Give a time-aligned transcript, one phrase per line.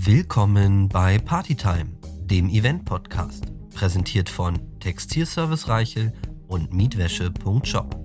[0.00, 6.12] Willkommen bei Partytime, dem Event-Podcast, präsentiert von Textilservice Reichel
[6.46, 7.96] und Mietwäsche.shop.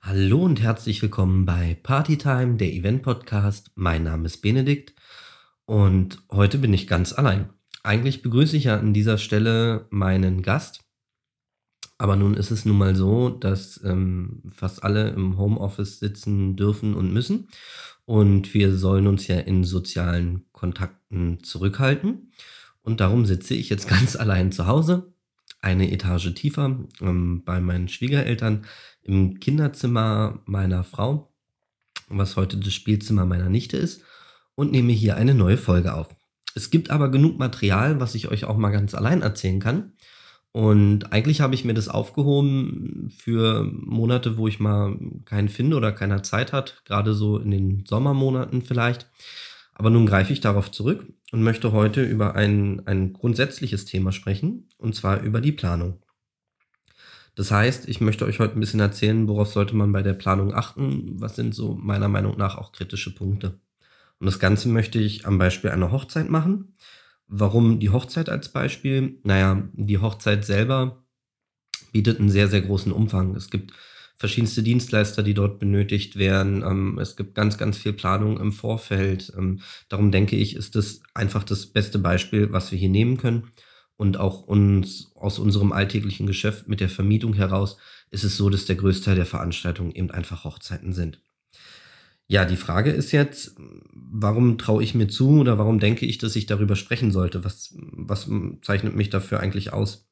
[0.00, 3.70] Hallo und herzlich willkommen bei Partytime, der Event-Podcast.
[3.74, 4.94] Mein Name ist Benedikt
[5.66, 7.50] und heute bin ich ganz allein.
[7.82, 10.87] Eigentlich begrüße ich ja an dieser Stelle meinen Gast,
[11.98, 16.94] aber nun ist es nun mal so, dass ähm, fast alle im Homeoffice sitzen dürfen
[16.94, 17.48] und müssen.
[18.04, 22.32] Und wir sollen uns ja in sozialen Kontakten zurückhalten.
[22.82, 25.12] Und darum sitze ich jetzt ganz allein zu Hause,
[25.60, 28.64] eine Etage tiefer, ähm, bei meinen Schwiegereltern
[29.02, 31.32] im Kinderzimmer meiner Frau,
[32.08, 34.02] was heute das Spielzimmer meiner Nichte ist,
[34.54, 36.14] und nehme hier eine neue Folge auf.
[36.54, 39.92] Es gibt aber genug Material, was ich euch auch mal ganz allein erzählen kann.
[40.52, 45.92] Und eigentlich habe ich mir das aufgehoben für Monate, wo ich mal keinen finde oder
[45.92, 49.10] keiner Zeit hat, gerade so in den Sommermonaten vielleicht.
[49.74, 54.68] Aber nun greife ich darauf zurück und möchte heute über ein, ein grundsätzliches Thema sprechen,
[54.78, 56.02] und zwar über die Planung.
[57.36, 60.52] Das heißt, ich möchte euch heute ein bisschen erzählen, worauf sollte man bei der Planung
[60.52, 63.60] achten, was sind so meiner Meinung nach auch kritische Punkte.
[64.18, 66.74] Und das Ganze möchte ich am Beispiel einer Hochzeit machen
[67.28, 69.18] Warum die Hochzeit als Beispiel?
[69.22, 71.04] Naja, die Hochzeit selber
[71.92, 73.36] bietet einen sehr, sehr großen Umfang.
[73.36, 73.74] Es gibt
[74.16, 76.62] verschiedenste Dienstleister, die dort benötigt werden.
[76.62, 79.32] Ähm, es gibt ganz, ganz viel Planung im Vorfeld.
[79.36, 83.50] Ähm, darum denke ich, ist das einfach das beste Beispiel, was wir hier nehmen können.
[83.96, 87.76] Und auch uns aus unserem alltäglichen Geschäft mit der Vermietung heraus
[88.10, 91.20] ist es so, dass der Größteil der Veranstaltungen eben einfach Hochzeiten sind.
[92.30, 93.56] Ja, die Frage ist jetzt,
[93.88, 97.42] warum traue ich mir zu oder warum denke ich, dass ich darüber sprechen sollte?
[97.42, 98.28] Was, was
[98.60, 100.06] zeichnet mich dafür eigentlich aus?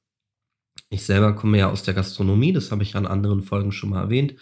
[0.88, 4.00] Ich selber komme ja aus der Gastronomie, das habe ich an anderen Folgen schon mal
[4.04, 4.34] erwähnt,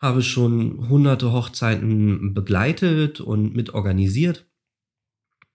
[0.00, 4.46] habe schon hunderte Hochzeiten begleitet und mit organisiert,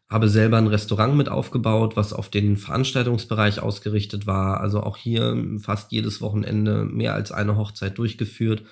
[0.10, 5.58] habe selber ein Restaurant mit aufgebaut, was auf den Veranstaltungsbereich ausgerichtet war, also auch hier
[5.60, 8.64] fast jedes Wochenende mehr als eine Hochzeit durchgeführt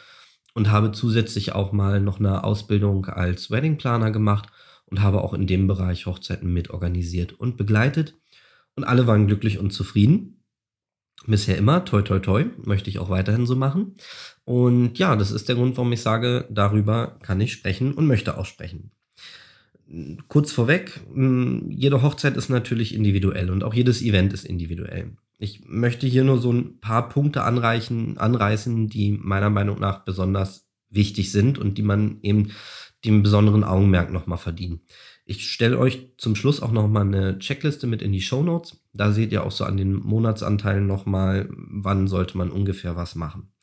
[0.60, 4.50] und habe zusätzlich auch mal noch eine Ausbildung als Weddingplaner gemacht
[4.88, 8.16] und habe auch in dem Bereich Hochzeiten mit organisiert und begleitet.
[8.76, 10.44] Und alle waren glücklich und zufrieden.
[11.26, 13.96] Bisher immer, toi, toi, toi, möchte ich auch weiterhin so machen.
[14.44, 18.38] Und ja, das ist der Grund, warum ich sage, darüber kann ich sprechen und möchte
[18.38, 18.92] auch sprechen.
[20.28, 21.00] Kurz vorweg,
[21.70, 25.16] jede Hochzeit ist natürlich individuell und auch jedes Event ist individuell.
[25.42, 30.70] Ich möchte hier nur so ein paar Punkte anreichen, anreißen, die meiner Meinung nach besonders
[30.90, 32.52] wichtig sind und die man eben
[33.06, 34.82] dem besonderen Augenmerk nochmal verdienen.
[35.24, 38.84] Ich stelle euch zum Schluss auch nochmal eine Checkliste mit in die Show Notes.
[38.92, 43.54] Da seht ihr auch so an den Monatsanteilen nochmal, wann sollte man ungefähr was machen.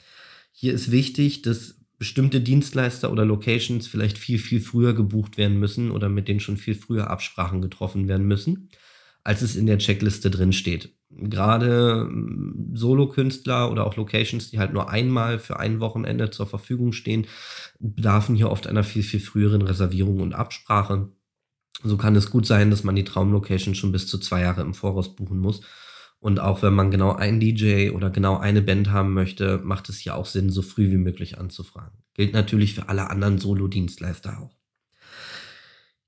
[0.53, 5.91] Hier ist wichtig, dass bestimmte Dienstleister oder Locations vielleicht viel, viel früher gebucht werden müssen
[5.91, 8.71] oder mit denen schon viel früher Absprachen getroffen werden müssen,
[9.27, 14.73] als es in der Checkliste drin steht gerade ähm, Solo-Künstler oder auch Locations, die halt
[14.73, 17.27] nur einmal für ein Wochenende zur Verfügung stehen,
[17.79, 21.09] bedarfen hier oft einer viel, viel früheren Reservierung und Absprache.
[21.83, 24.75] So kann es gut sein, dass man die Traumlocation schon bis zu zwei Jahre im
[24.75, 25.61] Voraus buchen muss.
[26.19, 29.99] Und auch wenn man genau einen DJ oder genau eine Band haben möchte, macht es
[29.99, 31.99] hier auch Sinn, so früh wie möglich anzufragen.
[32.15, 34.56] Gilt natürlich für alle anderen Solo-Dienstleister auch.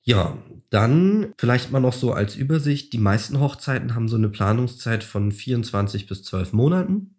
[0.08, 0.38] Ja,
[0.70, 2.94] dann vielleicht mal noch so als Übersicht.
[2.94, 7.16] Die meisten Hochzeiten haben so eine Planungszeit von 24 bis 12 Monaten.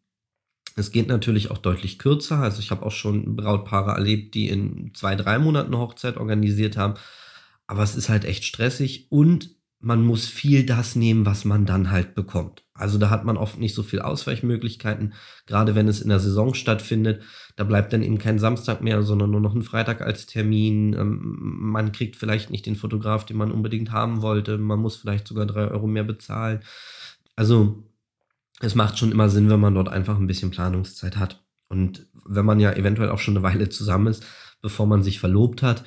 [0.75, 2.37] Es geht natürlich auch deutlich kürzer.
[2.39, 6.77] Also ich habe auch schon Brautpaare erlebt, die in zwei, drei Monaten eine Hochzeit organisiert
[6.77, 6.95] haben.
[7.67, 11.91] Aber es ist halt echt stressig und man muss viel das nehmen, was man dann
[11.91, 12.63] halt bekommt.
[12.79, 15.13] Also da hat man oft nicht so viel Ausweichmöglichkeiten,
[15.45, 17.21] gerade wenn es in der Saison stattfindet.
[17.55, 20.93] Da bleibt dann eben kein Samstag mehr, sondern nur noch ein Freitag als Termin.
[20.93, 24.57] Ähm, man kriegt vielleicht nicht den Fotograf, den man unbedingt haben wollte.
[24.57, 26.61] Man muss vielleicht sogar drei Euro mehr bezahlen.
[27.35, 27.83] Also
[28.61, 31.43] es macht schon immer Sinn, wenn man dort einfach ein bisschen Planungszeit hat.
[31.67, 34.25] Und wenn man ja eventuell auch schon eine Weile zusammen ist,
[34.61, 35.83] bevor man sich verlobt hat,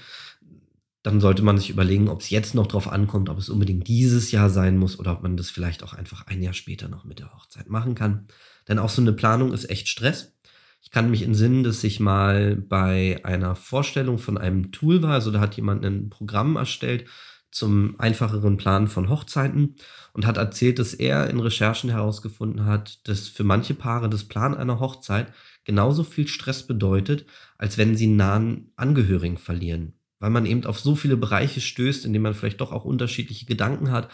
[1.03, 4.31] dann sollte man sich überlegen, ob es jetzt noch drauf ankommt, ob es unbedingt dieses
[4.31, 7.19] Jahr sein muss oder ob man das vielleicht auch einfach ein Jahr später noch mit
[7.19, 8.29] der Hochzeit machen kann.
[8.69, 10.33] Denn auch so eine Planung ist echt Stress.
[10.81, 15.31] Ich kann mich entsinnen, dass ich mal bei einer Vorstellung von einem Tool war, also
[15.31, 17.07] da hat jemand ein Programm erstellt
[17.51, 19.77] zum einfacheren Planen von Hochzeiten
[20.13, 24.57] und hat erzählt, dass er in Recherchen herausgefunden hat, dass für manche Paare das Plan
[24.57, 25.33] einer Hochzeit
[25.65, 27.27] genauso viel Stress bedeutet,
[27.59, 32.05] als wenn sie einen nahen Angehörigen verlieren weil man eben auf so viele Bereiche stößt,
[32.05, 34.09] in denen man vielleicht doch auch unterschiedliche Gedanken hat,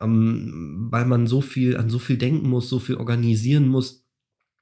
[0.00, 4.06] ähm, weil man so viel an so viel denken muss, so viel organisieren muss.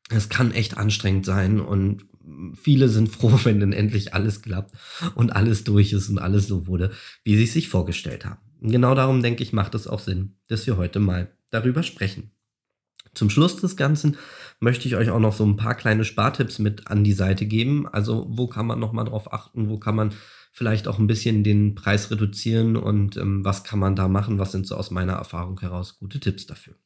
[0.08, 2.06] Es kann echt anstrengend sein und
[2.54, 4.74] viele sind froh, wenn dann endlich alles klappt
[5.14, 6.92] und alles durch ist und alles so wurde,
[7.24, 8.40] wie sie es sich vorgestellt haben.
[8.62, 12.30] Genau darum denke ich, macht es auch Sinn, dass wir heute mal darüber sprechen.
[13.12, 14.16] Zum Schluss des Ganzen
[14.60, 17.86] möchte ich euch auch noch so ein paar kleine Spartipps mit an die Seite geben.
[17.86, 20.14] Also wo kann man nochmal drauf achten, wo kann man
[20.56, 24.52] vielleicht auch ein bisschen den Preis reduzieren und ähm, was kann man da machen, was
[24.52, 26.76] sind so aus meiner Erfahrung heraus gute Tipps dafür.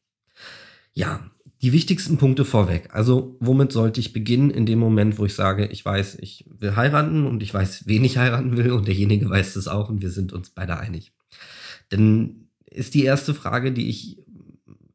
[0.93, 1.31] Ja,
[1.63, 2.89] die wichtigsten Punkte vorweg.
[2.93, 6.75] Also womit sollte ich beginnen in dem Moment, wo ich sage, ich weiß, ich will
[6.75, 10.11] heiraten und ich weiß, wen ich heiraten will und derjenige weiß es auch und wir
[10.11, 11.13] sind uns beide einig.
[11.93, 14.19] Denn ist die erste Frage, die ich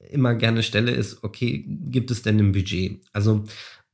[0.10, 3.00] immer gerne stelle, ist, okay, gibt es denn ein Budget?
[3.14, 3.46] Also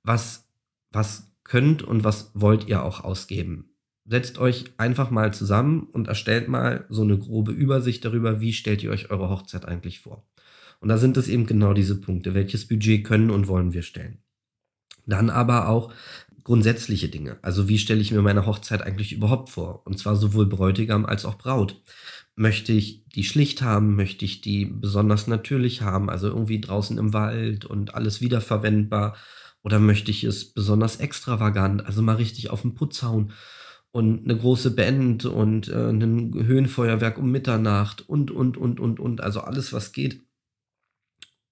[0.01, 0.47] was,
[0.91, 3.70] was könnt und was wollt ihr auch ausgeben?
[4.05, 8.83] Setzt euch einfach mal zusammen und erstellt mal so eine grobe Übersicht darüber, wie stellt
[8.83, 10.25] ihr euch eure Hochzeit eigentlich vor.
[10.79, 12.33] Und da sind es eben genau diese Punkte.
[12.33, 14.17] Welches Budget können und wollen wir stellen?
[15.05, 15.93] Dann aber auch
[16.43, 17.37] grundsätzliche Dinge.
[17.43, 19.85] Also wie stelle ich mir meine Hochzeit eigentlich überhaupt vor?
[19.85, 21.79] Und zwar sowohl Bräutigam als auch Braut.
[22.35, 23.95] Möchte ich die schlicht haben?
[23.95, 26.09] Möchte ich die besonders natürlich haben?
[26.09, 29.15] Also irgendwie draußen im Wald und alles wiederverwendbar?
[29.63, 31.85] Oder möchte ich es besonders extravagant?
[31.85, 33.33] Also mal richtig auf den Putz hauen
[33.91, 39.21] und eine große Band und äh, ein Höhenfeuerwerk um Mitternacht und, und, und, und, und.
[39.21, 40.21] Also alles, was geht.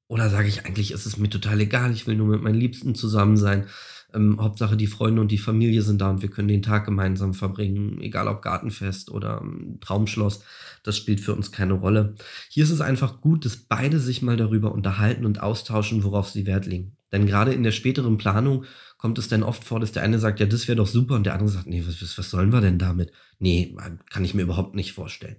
[0.08, 2.96] Oder sage ich eigentlich, ist es mir total egal, ich will nur mit meinen Liebsten
[2.96, 3.68] zusammen sein.
[4.12, 7.36] Ähm, Hauptsache, die Freunde und die Familie sind da und wir können den Tag gemeinsam
[7.36, 10.44] verbringen, egal ob Gartenfest oder ähm, Traumschloss,
[10.82, 12.16] das spielt für uns keine Rolle.
[12.50, 16.48] Hier ist es einfach gut, dass beide sich mal darüber unterhalten und austauschen, worauf sie
[16.48, 16.98] Wert legen.
[17.12, 18.66] Denn gerade in der späteren Planung
[19.00, 21.26] kommt es dann oft vor, dass der eine sagt, ja, das wäre doch super und
[21.26, 23.12] der andere sagt, nee, was, was sollen wir denn damit?
[23.40, 23.76] Nee,
[24.10, 25.38] kann ich mir überhaupt nicht vorstellen.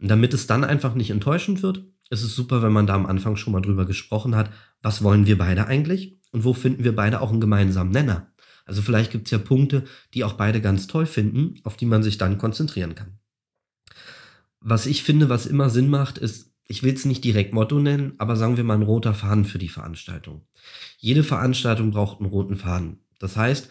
[0.00, 3.06] Und damit es dann einfach nicht enttäuschend wird, ist es super, wenn man da am
[3.06, 4.50] Anfang schon mal drüber gesprochen hat,
[4.82, 8.32] was wollen wir beide eigentlich und wo finden wir beide auch einen gemeinsamen Nenner.
[8.66, 12.02] Also vielleicht gibt es ja Punkte, die auch beide ganz toll finden, auf die man
[12.02, 13.18] sich dann konzentrieren kann.
[14.60, 18.12] Was ich finde, was immer Sinn macht, ist, ich will es nicht direkt Motto nennen,
[18.18, 20.42] aber sagen wir mal ein roter Faden für die Veranstaltung.
[20.98, 22.98] Jede Veranstaltung braucht einen roten Faden.
[23.18, 23.70] Das heißt,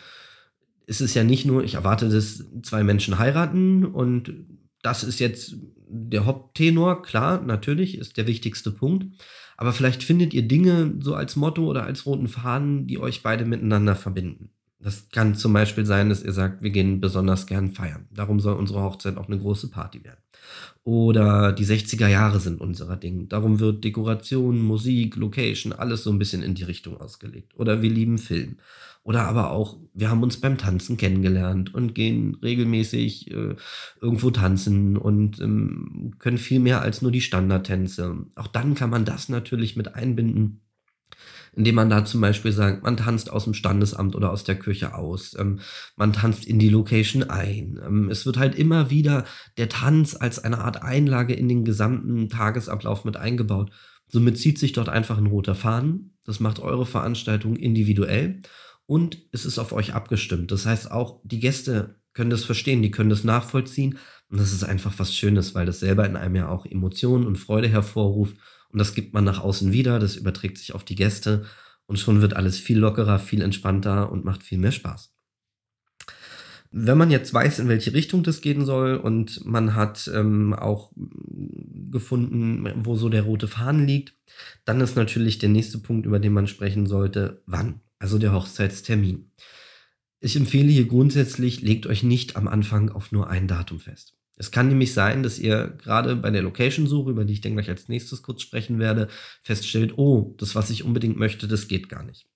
[0.88, 4.34] es ist ja nicht nur, ich erwarte, dass zwei Menschen heiraten und
[4.82, 5.56] das ist jetzt
[5.90, 9.06] der Haupttenor, klar, natürlich, ist der wichtigste Punkt.
[9.58, 13.46] Aber vielleicht findet ihr Dinge so als Motto oder als roten Faden, die euch beide
[13.46, 14.50] miteinander verbinden.
[14.80, 18.08] Das kann zum Beispiel sein, dass ihr sagt, wir gehen besonders gern feiern.
[18.12, 20.20] Darum soll unsere Hochzeit auch eine große Party werden.
[20.88, 23.28] Oder die 60er Jahre sind unser Ding.
[23.28, 27.51] Darum wird Dekoration, Musik, Location, alles so ein bisschen in die Richtung ausgelegt.
[27.57, 28.56] Oder wir lieben Film.
[29.04, 33.56] Oder aber auch, wir haben uns beim Tanzen kennengelernt und gehen regelmäßig äh,
[34.00, 38.19] irgendwo tanzen und ähm, können viel mehr als nur die Standardtänze.
[38.36, 40.62] Auch dann kann man das natürlich mit einbinden
[41.54, 44.96] indem man da zum Beispiel sagt, man tanzt aus dem Standesamt oder aus der Kirche
[44.96, 45.60] aus, ähm,
[45.96, 47.80] man tanzt in die Location ein.
[47.86, 49.26] Ähm, es wird halt immer wieder
[49.58, 53.72] der Tanz als eine Art Einlage in den gesamten Tagesablauf mit eingebaut.
[54.08, 56.18] Somit zieht sich dort einfach ein roter Faden.
[56.24, 58.42] Das macht eure Veranstaltung individuell
[58.86, 60.52] und es ist auf euch abgestimmt.
[60.52, 64.00] Das heißt, auch die Gäste können das verstehen, die können das nachvollziehen.
[64.30, 67.38] Und das ist einfach was Schönes, weil das selber in einem ja auch Emotionen und
[67.38, 68.38] Freude hervorruft.
[68.77, 71.45] Und das gibt man nach außen wieder, das überträgt sich auf die Gäste
[71.88, 75.15] und schon wird alles viel lockerer, viel entspannter und macht viel mehr Spaß.
[76.69, 80.91] Wenn man jetzt weiß, in welche Richtung das gehen soll und man hat ähm, auch
[81.89, 84.13] gefunden, wo so der rote Faden liegt,
[84.63, 89.31] dann ist natürlich der nächste Punkt, über den man sprechen sollte, wann also der Hochzeitstermin.
[90.19, 94.15] Ich empfehle hier grundsätzlich, legt euch nicht am Anfang auf nur ein Datum fest.
[94.38, 97.70] Es kann nämlich sein, dass ihr gerade bei der Location-Suche, über die ich dann gleich
[97.70, 99.08] als nächstes kurz sprechen werde,
[99.41, 102.27] feststellt, oh, das, was ich unbedingt möchte, das geht gar nicht.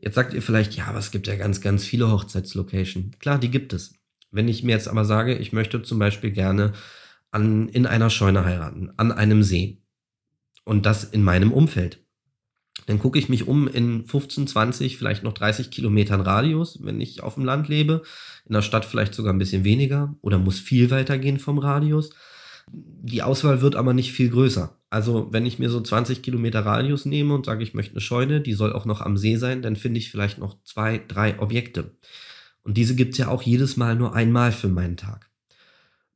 [0.00, 3.12] Jetzt sagt ihr vielleicht, ja, aber es gibt ja ganz, ganz viele Hochzeitslocation.
[3.20, 3.94] Klar, die gibt es.
[4.30, 6.72] Wenn ich mir jetzt aber sage, ich möchte zum Beispiel gerne
[7.30, 9.82] an, in einer Scheune heiraten, an einem See.
[10.64, 12.04] Und das in meinem Umfeld
[12.88, 17.22] dann gucke ich mich um in 15, 20, vielleicht noch 30 Kilometern Radius, wenn ich
[17.22, 18.02] auf dem Land lebe.
[18.46, 22.08] In der Stadt vielleicht sogar ein bisschen weniger oder muss viel weiter gehen vom Radius.
[22.72, 24.74] Die Auswahl wird aber nicht viel größer.
[24.88, 28.40] Also wenn ich mir so 20 Kilometer Radius nehme und sage, ich möchte eine Scheune,
[28.40, 31.90] die soll auch noch am See sein, dann finde ich vielleicht noch zwei, drei Objekte.
[32.62, 35.28] Und diese gibt es ja auch jedes Mal nur einmal für meinen Tag.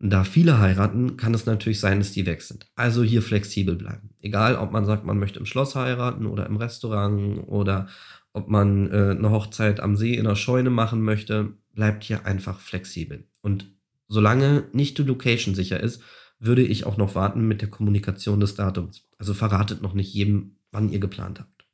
[0.00, 2.66] Da viele heiraten, kann es natürlich sein, dass die weg sind.
[2.76, 4.11] Also hier flexibel bleiben.
[4.22, 7.88] Egal, ob man sagt, man möchte im Schloss heiraten oder im Restaurant oder
[8.32, 12.60] ob man äh, eine Hochzeit am See in einer Scheune machen möchte, bleibt hier einfach
[12.60, 13.24] flexibel.
[13.42, 13.66] Und
[14.08, 16.02] solange nicht die Location sicher ist,
[16.38, 19.08] würde ich auch noch warten mit der Kommunikation des Datums.
[19.18, 21.64] Also verratet noch nicht jedem, wann ihr geplant habt.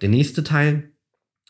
[0.00, 0.92] Der nächste Teil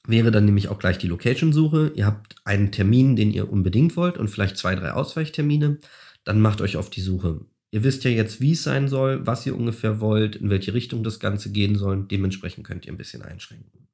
[0.07, 1.93] wäre dann nämlich auch gleich die Location-Suche.
[1.95, 5.79] Ihr habt einen Termin, den ihr unbedingt wollt und vielleicht zwei, drei Ausweichtermine.
[6.25, 7.41] Dann macht euch auf die Suche.
[7.77, 11.05] Ihr wisst ja jetzt, wie es sein soll, was ihr ungefähr wollt, in welche Richtung
[11.05, 12.07] das Ganze gehen soll.
[12.11, 13.87] Dementsprechend könnt ihr ein bisschen einschränken.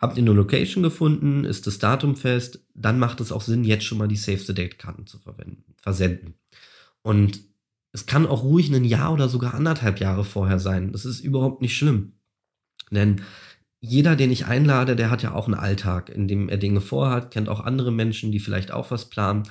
[0.00, 3.82] Habt ihr eine Location gefunden, ist das Datum fest, dann macht es auch Sinn, jetzt
[3.82, 6.34] schon mal die Save the Date-Karten zu verwenden, versenden.
[7.02, 7.40] Und
[7.90, 10.92] es kann auch ruhig ein Jahr oder sogar anderthalb Jahre vorher sein.
[10.92, 12.12] Das ist überhaupt nicht schlimm.
[12.92, 13.22] Denn
[13.80, 17.32] jeder, den ich einlade, der hat ja auch einen Alltag, in dem er Dinge vorhat,
[17.32, 19.42] kennt auch andere Menschen, die vielleicht auch was planen.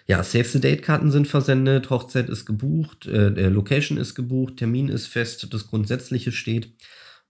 [0.05, 5.07] Ja, Save the Date-Karten sind versendet, Hochzeit ist gebucht, äh, Location ist gebucht, Termin ist
[5.07, 6.75] fest, das Grundsätzliche steht.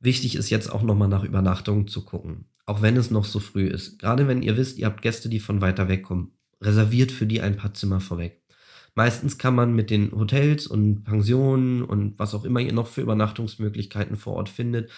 [0.01, 3.67] Wichtig ist jetzt auch nochmal nach Übernachtungen zu gucken, auch wenn es noch so früh
[3.67, 4.00] ist.
[4.00, 7.41] Gerade wenn ihr wisst, ihr habt Gäste, die von weiter weg kommen, reserviert für die
[7.41, 8.41] ein paar Zimmer vorweg.
[8.96, 13.01] Meistens kann man mit den Hotels und Pensionen und was auch immer ihr noch für
[13.01, 14.89] Übernachtungsmöglichkeiten vor Ort findet,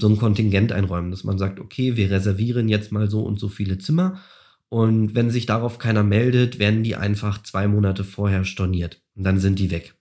[0.00, 3.48] so ein Kontingent einräumen, dass man sagt, okay, wir reservieren jetzt mal so und so
[3.48, 4.20] viele Zimmer
[4.68, 9.38] und wenn sich darauf keiner meldet, werden die einfach zwei Monate vorher storniert und dann
[9.38, 9.94] sind die weg.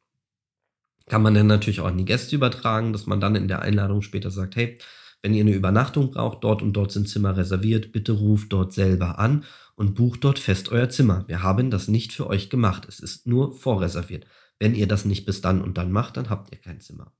[1.07, 4.01] Kann man dann natürlich auch an die Gäste übertragen, dass man dann in der Einladung
[4.01, 4.77] später sagt, hey,
[5.21, 9.17] wenn ihr eine Übernachtung braucht, dort und dort sind Zimmer reserviert, bitte ruft dort selber
[9.19, 9.43] an
[9.75, 11.25] und bucht dort fest euer Zimmer.
[11.27, 12.85] Wir haben das nicht für euch gemacht.
[12.87, 14.25] Es ist nur vorreserviert.
[14.59, 17.11] Wenn ihr das nicht bis dann und dann macht, dann habt ihr kein Zimmer.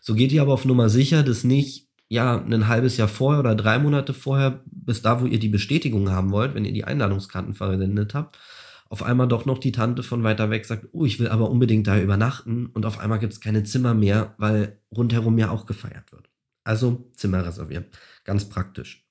[0.00, 3.54] So geht ihr aber auf Nummer sicher, dass nicht ja ein halbes Jahr vorher oder
[3.54, 7.54] drei Monate vorher, bis da, wo ihr die Bestätigung haben wollt, wenn ihr die Einladungskarten
[7.54, 8.38] verwendet habt,
[8.90, 11.86] auf einmal doch noch die Tante von weiter weg sagt, oh, ich will aber unbedingt
[11.86, 16.10] da übernachten und auf einmal gibt es keine Zimmer mehr, weil rundherum ja auch gefeiert
[16.12, 16.30] wird.
[16.64, 17.86] Also Zimmer reservieren.
[18.24, 19.06] Ganz praktisch.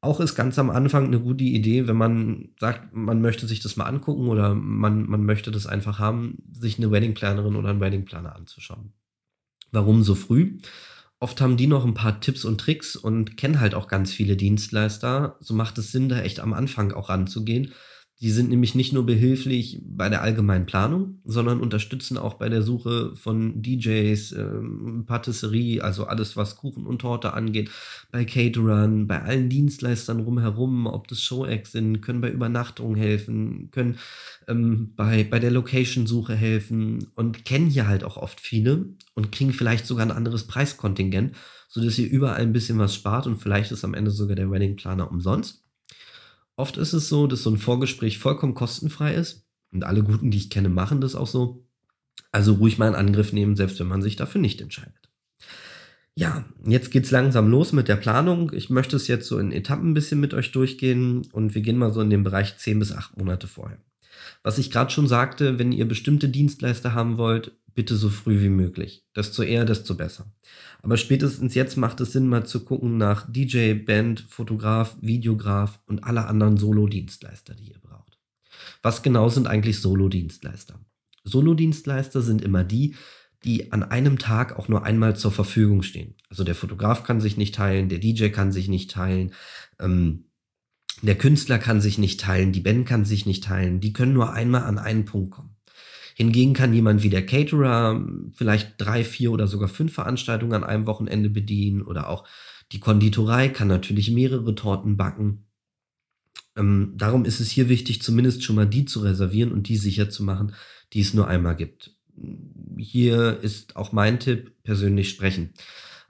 [0.00, 3.76] Auch ist ganz am Anfang eine gute Idee, wenn man sagt, man möchte sich das
[3.76, 8.34] mal angucken oder man, man möchte das einfach haben, sich eine Weddingplanerin oder einen Weddingplaner
[8.34, 8.92] anzuschauen.
[9.70, 10.58] Warum so früh?
[11.20, 14.36] Oft haben die noch ein paar Tipps und Tricks und kennen halt auch ganz viele
[14.36, 15.36] Dienstleister.
[15.38, 17.72] So macht es Sinn, da echt am Anfang auch ranzugehen
[18.22, 22.62] die sind nämlich nicht nur behilflich bei der allgemeinen Planung, sondern unterstützen auch bei der
[22.62, 27.68] Suche von DJs, ähm, Patisserie, also alles, was Kuchen und Torte angeht,
[28.12, 33.98] bei Caterern, bei allen Dienstleistern rumherum, ob das Show-Acts sind, können bei Übernachtungen helfen, können
[34.46, 39.52] ähm, bei, bei der Location-Suche helfen und kennen hier halt auch oft viele und kriegen
[39.52, 41.34] vielleicht sogar ein anderes Preiskontingent,
[41.68, 45.10] sodass ihr überall ein bisschen was spart und vielleicht ist am Ende sogar der Wedding-Planer
[45.10, 45.62] umsonst.
[46.62, 49.44] Oft ist es so, dass so ein Vorgespräch vollkommen kostenfrei ist.
[49.72, 51.66] Und alle Guten, die ich kenne, machen das auch so.
[52.30, 55.10] Also ruhig mal in Angriff nehmen, selbst wenn man sich dafür nicht entscheidet.
[56.14, 58.52] Ja, jetzt geht's langsam los mit der Planung.
[58.54, 61.78] Ich möchte es jetzt so in Etappen ein bisschen mit euch durchgehen und wir gehen
[61.78, 63.78] mal so in den Bereich 10 bis 8 Monate vorher.
[64.44, 68.48] Was ich gerade schon sagte, wenn ihr bestimmte Dienstleister haben wollt, bitte so früh wie
[68.48, 69.04] möglich.
[69.16, 70.32] Desto eher, desto besser.
[70.82, 76.04] Aber spätestens jetzt macht es Sinn, mal zu gucken nach DJ, Band, Fotograf, Videograf und
[76.04, 78.18] alle anderen Solo-Dienstleister, die ihr braucht.
[78.82, 80.80] Was genau sind eigentlich Solo-Dienstleister?
[81.24, 82.96] Solo-Dienstleister sind immer die,
[83.44, 86.14] die an einem Tag auch nur einmal zur Verfügung stehen.
[86.28, 89.32] Also der Fotograf kann sich nicht teilen, der DJ kann sich nicht teilen,
[89.80, 90.26] ähm,
[91.02, 93.80] der Künstler kann sich nicht teilen, die Band kann sich nicht teilen.
[93.80, 95.51] Die können nur einmal an einen Punkt kommen.
[96.14, 100.86] Hingegen kann jemand wie der Caterer vielleicht drei, vier oder sogar fünf Veranstaltungen an einem
[100.86, 102.26] Wochenende bedienen oder auch
[102.72, 105.46] die Konditorei kann natürlich mehrere Torten backen.
[106.56, 110.10] Ähm, darum ist es hier wichtig, zumindest schon mal die zu reservieren und die sicher
[110.10, 110.54] zu machen,
[110.92, 111.96] die es nur einmal gibt.
[112.76, 115.54] Hier ist auch mein Tipp, persönlich sprechen.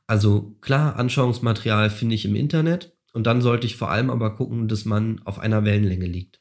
[0.06, 4.68] Also klar, Anschauungsmaterial finde ich im Internet und dann sollte ich vor allem aber gucken,
[4.68, 6.40] dass man auf einer Wellenlänge liegt.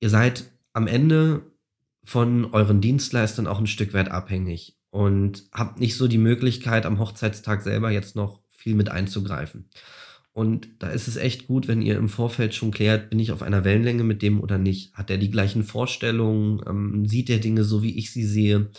[0.00, 1.51] Ihr seid am Ende
[2.04, 6.98] von euren Dienstleistern auch ein Stück weit abhängig und habt nicht so die Möglichkeit, am
[6.98, 9.68] Hochzeitstag selber jetzt noch viel mit einzugreifen.
[10.34, 13.42] Und da ist es echt gut, wenn ihr im Vorfeld schon klärt, bin ich auf
[13.42, 14.94] einer Wellenlänge mit dem oder nicht?
[14.94, 16.62] Hat er die gleichen Vorstellungen?
[16.66, 18.70] Ähm, sieht er Dinge so, wie ich sie sehe?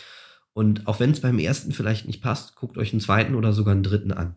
[0.52, 3.72] Und auch wenn es beim ersten vielleicht nicht passt, guckt euch einen zweiten oder sogar
[3.72, 4.36] einen dritten an.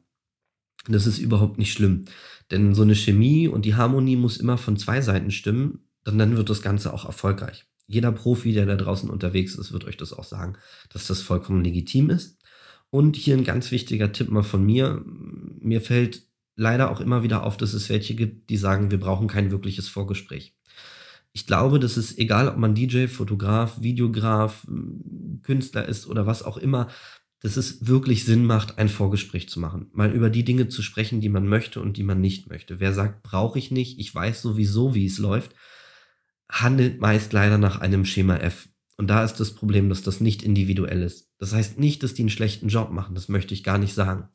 [0.87, 2.05] Das ist überhaupt nicht schlimm.
[2.51, 6.37] Denn so eine Chemie und die Harmonie muss immer von zwei Seiten stimmen, dann, dann
[6.37, 10.13] wird das Ganze auch erfolgreich jeder Profi, der da draußen unterwegs ist, wird euch das
[10.13, 10.57] auch sagen,
[10.89, 12.37] dass das vollkommen legitim ist.
[12.89, 15.03] Und hier ein ganz wichtiger Tipp mal von mir.
[15.59, 19.27] Mir fällt leider auch immer wieder auf, dass es welche gibt, die sagen, wir brauchen
[19.27, 20.55] kein wirkliches Vorgespräch.
[21.31, 24.65] Ich glaube, dass es egal, ob man DJ, Fotograf, Videograf,
[25.43, 26.87] Künstler ist oder was auch immer,
[27.41, 29.89] dass es wirklich Sinn macht, ein Vorgespräch zu machen.
[29.93, 32.79] Mal über die Dinge zu sprechen, die man möchte und die man nicht möchte.
[32.79, 35.53] Wer sagt, brauche ich nicht, ich weiß sowieso, wie es läuft,
[36.49, 38.69] handelt meist leider nach einem Schema F.
[38.97, 41.31] Und da ist das Problem, dass das nicht individuell ist.
[41.37, 44.29] Das heißt nicht, dass die einen schlechten Job machen, das möchte ich gar nicht sagen.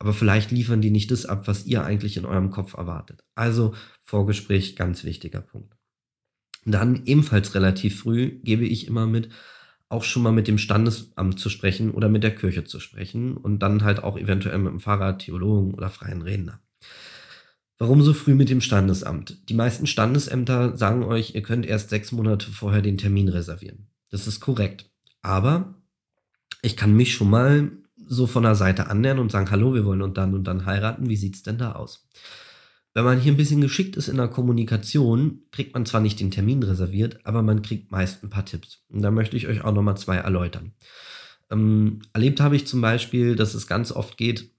[0.00, 3.24] Aber vielleicht liefern die nicht das ab, was ihr eigentlich in eurem Kopf erwartet.
[3.34, 5.74] Also Vorgespräch, ganz wichtiger Punkt.
[6.64, 9.30] Dann ebenfalls relativ früh gebe ich immer mit,
[9.88, 13.60] auch schon mal mit dem Standesamt zu sprechen oder mit der Kirche zu sprechen und
[13.60, 16.60] dann halt auch eventuell mit dem Pfarrer, Theologen oder freien Redner.
[17.78, 19.48] Warum so früh mit dem Standesamt?
[19.48, 23.86] Die meisten Standesämter sagen euch, ihr könnt erst sechs Monate vorher den Termin reservieren.
[24.10, 24.90] Das ist korrekt.
[25.22, 25.74] Aber
[26.60, 30.02] ich kann mich schon mal so von der Seite annähern und sagen, hallo, wir wollen
[30.02, 31.08] und dann und dann heiraten.
[31.08, 32.08] Wie sieht's denn da aus?
[32.94, 36.32] Wenn man hier ein bisschen geschickt ist in der Kommunikation, kriegt man zwar nicht den
[36.32, 38.82] Termin reserviert, aber man kriegt meist ein paar Tipps.
[38.88, 40.72] Und da möchte ich euch auch nochmal zwei erläutern.
[41.48, 44.50] Ähm, erlebt habe ich zum Beispiel, dass es ganz oft geht,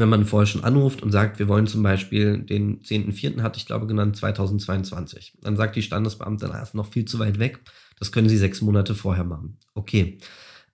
[0.00, 3.42] wenn man vorher schon anruft und sagt, wir wollen zum Beispiel den 10.04.
[3.42, 5.38] hatte ich glaube genannt, 2022.
[5.40, 7.60] Dann sagt die Standesbeamte, na, ist noch viel zu weit weg.
[7.98, 9.58] Das können Sie sechs Monate vorher machen.
[9.74, 10.18] Okay.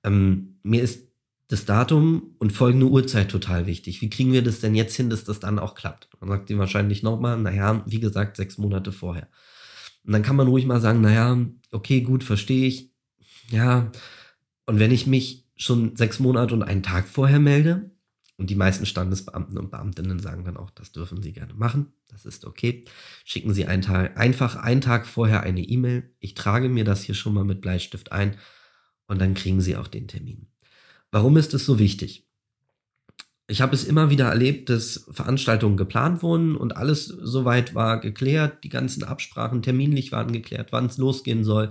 [0.03, 1.09] Ähm, mir ist
[1.49, 4.01] das Datum und folgende Uhrzeit total wichtig.
[4.01, 6.09] Wie kriegen wir das denn jetzt hin, dass das dann auch klappt?
[6.19, 9.29] Dann sagt sie wahrscheinlich nochmal, naja, wie gesagt, sechs Monate vorher.
[10.05, 11.39] Und dann kann man ruhig mal sagen, naja,
[11.71, 12.91] okay, gut, verstehe ich.
[13.51, 13.93] Ja,
[14.67, 17.91] und wenn ich mich schon sechs Monate und einen Tag vorher melde,
[18.37, 22.25] und die meisten Standesbeamten und Beamtinnen sagen dann auch, das dürfen Sie gerne machen, das
[22.25, 22.85] ist okay.
[23.25, 26.15] Schicken Sie einen Tag, einfach einen Tag vorher eine E-Mail.
[26.19, 28.37] Ich trage mir das hier schon mal mit Bleistift ein
[29.07, 30.49] und dann kriegen Sie auch den Termin.
[31.11, 32.27] Warum ist es so wichtig?
[33.49, 38.65] Ich habe es immer wieder erlebt, dass Veranstaltungen geplant wurden und alles soweit war geklärt,
[38.65, 41.71] die ganzen Absprachen terminlich waren geklärt, wann es losgehen soll.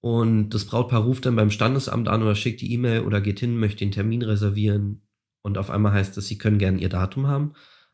[0.00, 3.56] Und das Brautpaar ruft dann beim Standesamt an oder schickt die E-Mail oder geht hin,
[3.56, 5.05] möchte den Termin reservieren
[5.46, 7.52] und auf einmal heißt es, sie können gerne ihr Datum haben,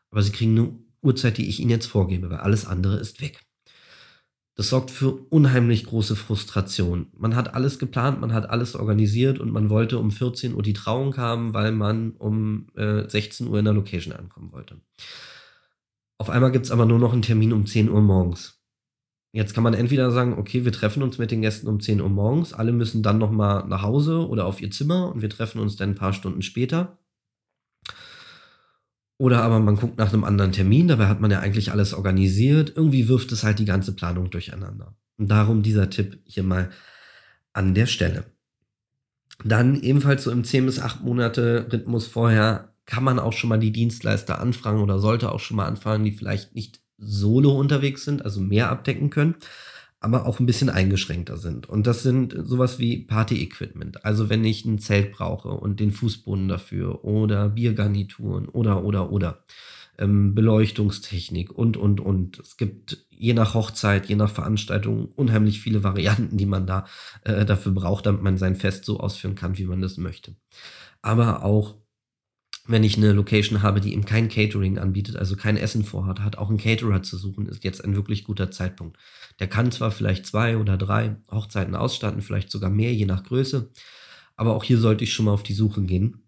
[0.09, 3.41] aber sie kriegen eine Uhrzeit, die ich ihnen jetzt vorgebe, weil alles andere ist weg.
[4.55, 7.11] Das sorgt für unheimlich große Frustration.
[7.15, 10.73] Man hat alles geplant, man hat alles organisiert und man wollte um 14 Uhr die
[10.73, 14.81] Trauung haben, weil man um äh, 16 Uhr in der Location ankommen wollte.
[16.17, 18.63] Auf einmal gibt es aber nur noch einen Termin um 10 Uhr morgens.
[19.31, 22.09] Jetzt kann man entweder sagen, okay, wir treffen uns mit den Gästen um 10 Uhr
[22.09, 25.75] morgens, alle müssen dann nochmal nach Hause oder auf ihr Zimmer und wir treffen uns
[25.75, 26.97] dann ein paar Stunden später.
[29.23, 32.73] Oder aber man guckt nach einem anderen Termin, dabei hat man ja eigentlich alles organisiert.
[32.75, 34.97] Irgendwie wirft es halt die ganze Planung durcheinander.
[35.17, 36.71] Und darum dieser Tipp hier mal
[37.53, 38.25] an der Stelle.
[39.45, 43.59] Dann ebenfalls so im 10 bis 8 Monate Rhythmus vorher kann man auch schon mal
[43.59, 48.25] die Dienstleister anfragen oder sollte auch schon mal anfragen, die vielleicht nicht solo unterwegs sind,
[48.25, 49.35] also mehr abdecken können
[50.03, 51.69] aber auch ein bisschen eingeschränkter sind.
[51.69, 54.03] Und das sind sowas wie Party-Equipment.
[54.03, 59.45] Also wenn ich ein Zelt brauche und den Fußboden dafür oder Biergarnituren oder, oder, oder.
[59.97, 62.39] Ähm, Beleuchtungstechnik und, und, und.
[62.39, 66.85] Es gibt je nach Hochzeit, je nach Veranstaltung unheimlich viele Varianten, die man da
[67.23, 70.35] äh, dafür braucht, damit man sein Fest so ausführen kann, wie man das möchte.
[71.01, 71.82] Aber auch
[72.65, 76.37] wenn ich eine Location habe, die eben kein Catering anbietet, also kein Essen vorhat, hat
[76.37, 78.97] auch ein Caterer zu suchen, ist jetzt ein wirklich guter Zeitpunkt.
[79.39, 83.69] Der kann zwar vielleicht zwei oder drei Hochzeiten ausstatten, vielleicht sogar mehr, je nach Größe,
[84.37, 86.23] aber auch hier sollte ich schon mal auf die Suche gehen.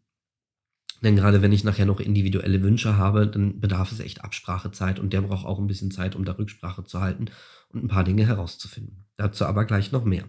[1.03, 5.13] Denn gerade wenn ich nachher noch individuelle Wünsche habe, dann bedarf es echt Absprachezeit und
[5.13, 7.25] der braucht auch ein bisschen Zeit, um da Rücksprache zu halten
[7.69, 9.05] und ein paar Dinge herauszufinden.
[9.17, 10.27] Dazu aber gleich noch mehr.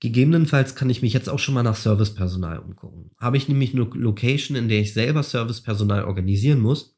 [0.00, 3.10] Gegebenenfalls kann ich mich jetzt auch schon mal nach Servicepersonal umgucken.
[3.18, 6.96] Habe ich nämlich eine Location, in der ich selber Servicepersonal organisieren muss,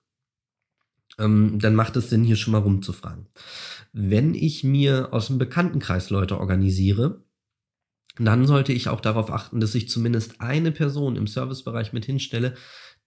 [1.18, 3.26] ähm, dann macht es Sinn, hier schon mal rumzufragen.
[3.92, 7.24] Wenn ich mir aus dem Bekanntenkreis Leute organisiere,
[8.18, 12.54] dann sollte ich auch darauf achten, dass ich zumindest eine Person im Servicebereich mit hinstelle,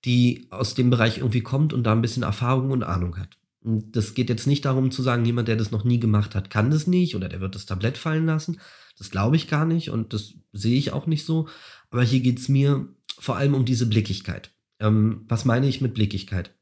[0.06, 3.38] die aus dem Bereich irgendwie kommt und da ein bisschen Erfahrung und Ahnung hat.
[3.62, 6.50] Und das geht jetzt nicht darum zu sagen, jemand, der das noch nie gemacht hat,
[6.50, 8.60] kann das nicht oder der wird das Tablett fallen lassen,
[9.02, 11.48] das glaube ich gar nicht und das sehe ich auch nicht so.
[11.90, 12.88] Aber hier geht es mir
[13.18, 14.54] vor allem um diese Blickigkeit.
[14.80, 16.56] Ähm, was meine ich mit Blickigkeit?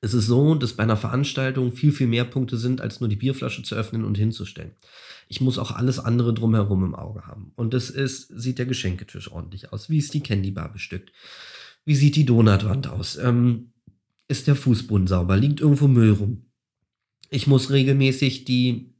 [0.00, 3.16] Es ist so, dass bei einer Veranstaltung viel, viel mehr Punkte sind, als nur die
[3.16, 4.72] Bierflasche zu öffnen und hinzustellen.
[5.28, 7.52] Ich muss auch alles andere drumherum im Auge haben.
[7.56, 9.90] Und das ist, sieht der Geschenketisch ordentlich aus?
[9.90, 11.12] Wie ist die Candybar bestückt?
[11.84, 13.18] Wie sieht die Donutwand aus?
[13.18, 13.74] Ähm,
[14.28, 15.36] ist der Fußboden sauber?
[15.36, 16.46] Liegt irgendwo Müll rum?
[17.28, 18.93] Ich muss regelmäßig die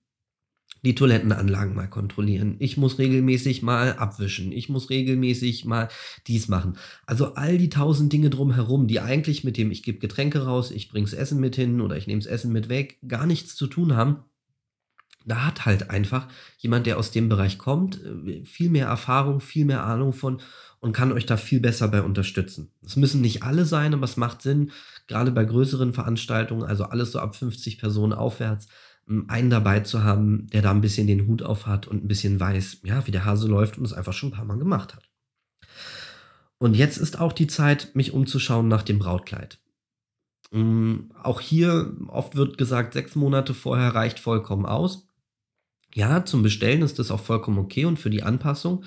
[0.85, 2.57] die Toilettenanlagen mal kontrollieren.
[2.59, 4.53] Ich muss regelmäßig mal abwischen.
[4.53, 5.89] Ich muss regelmäßig mal
[6.27, 6.77] dies machen.
[7.07, 10.91] Also all die tausend Dinge drumherum, die eigentlich mit dem, ich gebe Getränke raus, ich
[10.91, 13.97] bring's Essen mit hin oder ich nehme das Essen mit weg, gar nichts zu tun
[13.97, 14.25] haben.
[15.27, 19.65] Da hat halt einfach jemand, der aus dem Bereich kommt, äh, viel mehr Erfahrung, viel
[19.65, 20.43] mehr Ahnung von
[20.81, 22.71] und kann euch da viel besser bei unterstützen.
[22.85, 24.71] Es müssen nicht alle sein, aber es macht Sinn,
[25.07, 28.69] gerade bei größeren Veranstaltungen, also alles so ab 50 Personen aufwärts,
[29.29, 32.41] einen dabei zu haben, der da ein bisschen den Hut auf hat und ein bisschen
[32.41, 35.09] weiß, ja, wie der Hase läuft und es einfach schon ein paar Mal gemacht hat.
[36.59, 39.59] Und jetzt ist auch die Zeit, mich umzuschauen nach dem Brautkleid.
[41.23, 45.09] Auch hier oft wird gesagt, sechs Monate vorher reicht vollkommen aus.
[45.93, 48.85] Ja, zum Bestellen ist das auch vollkommen okay und für die Anpassung.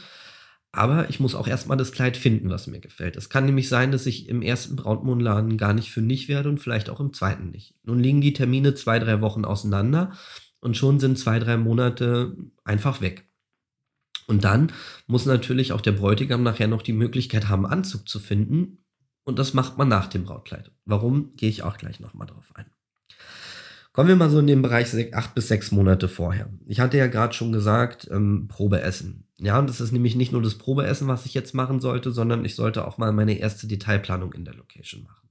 [0.71, 3.15] Aber ich muss auch erstmal das Kleid finden, was mir gefällt.
[3.15, 6.89] Es kann nämlich sein, dass ich im ersten Brautmodenladen gar nicht fündig werde und vielleicht
[6.89, 7.75] auch im zweiten nicht.
[7.83, 10.11] Nun liegen die Termine zwei, drei Wochen auseinander
[10.59, 13.27] und schon sind zwei, drei Monate einfach weg.
[14.27, 14.73] Und dann
[15.07, 18.83] muss natürlich auch der Bräutigam nachher noch die Möglichkeit haben, Anzug zu finden.
[19.23, 20.71] Und das macht man nach dem Brautkleid.
[20.85, 22.65] Warum, gehe ich auch gleich nochmal drauf ein.
[23.97, 26.51] Kommen wir mal so in den Bereich acht bis sechs Monate vorher.
[26.67, 29.23] Ich hatte ja gerade schon gesagt, ähm, Probeessen.
[29.39, 32.45] Ja, und das ist nämlich nicht nur das Probeessen, was ich jetzt machen sollte, sondern
[32.45, 35.27] ich sollte auch mal meine erste Detailplanung in der Location machen.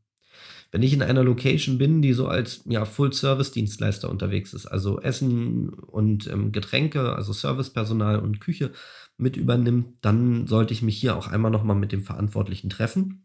[0.73, 5.69] Wenn ich in einer Location bin, die so als ja, Full-Service-Dienstleister unterwegs ist, also Essen
[5.69, 8.73] und ähm, Getränke, also Servicepersonal und Küche
[9.17, 13.23] mit übernimmt, dann sollte ich mich hier auch einmal nochmal mit dem Verantwortlichen treffen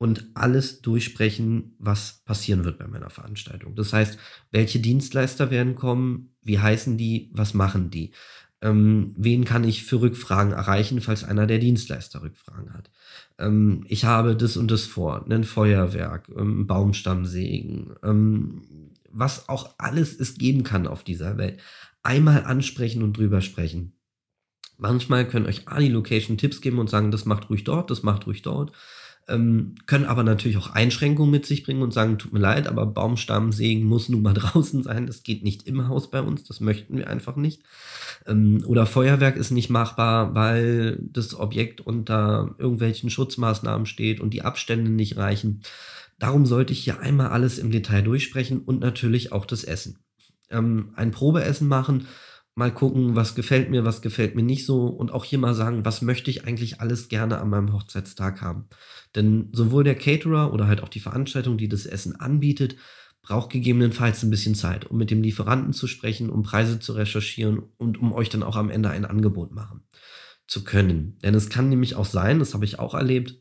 [0.00, 3.74] und alles durchsprechen, was passieren wird bei meiner Veranstaltung.
[3.76, 4.18] Das heißt,
[4.50, 8.12] welche Dienstleister werden kommen, wie heißen die, was machen die?
[8.62, 12.90] Ähm, wen kann ich für Rückfragen erreichen, falls einer der Dienstleister Rückfragen hat?
[13.38, 18.62] Ähm, ich habe das und das vor, ein Feuerwerk, ähm, Baumstammsägen, ähm,
[19.10, 21.60] was auch alles es geben kann auf dieser Welt.
[22.02, 23.92] Einmal ansprechen und drüber sprechen.
[24.78, 28.02] Manchmal können euch A die Location Tipps geben und sagen, das macht ruhig dort, das
[28.02, 28.72] macht ruhig dort
[29.26, 33.52] können aber natürlich auch Einschränkungen mit sich bringen und sagen, tut mir leid, aber Baumstamm
[33.52, 35.06] sägen muss nun mal draußen sein.
[35.06, 37.62] Das geht nicht im Haus bei uns, das möchten wir einfach nicht.
[38.26, 44.42] Ähm, oder Feuerwerk ist nicht machbar, weil das Objekt unter irgendwelchen Schutzmaßnahmen steht und die
[44.42, 45.62] Abstände nicht reichen.
[46.18, 49.98] Darum sollte ich hier einmal alles im Detail durchsprechen und natürlich auch das Essen.
[50.50, 52.08] Ähm, ein Probeessen machen,
[52.54, 55.84] mal gucken, was gefällt mir, was gefällt mir nicht so und auch hier mal sagen,
[55.84, 58.68] was möchte ich eigentlich alles gerne an meinem Hochzeitstag haben.
[59.14, 62.76] Denn sowohl der Caterer oder halt auch die Veranstaltung, die das Essen anbietet,
[63.22, 67.62] braucht gegebenenfalls ein bisschen Zeit, um mit dem Lieferanten zu sprechen, um Preise zu recherchieren
[67.76, 69.82] und um euch dann auch am Ende ein Angebot machen
[70.46, 71.18] zu können.
[71.22, 73.38] Denn es kann nämlich auch sein, das habe ich auch erlebt,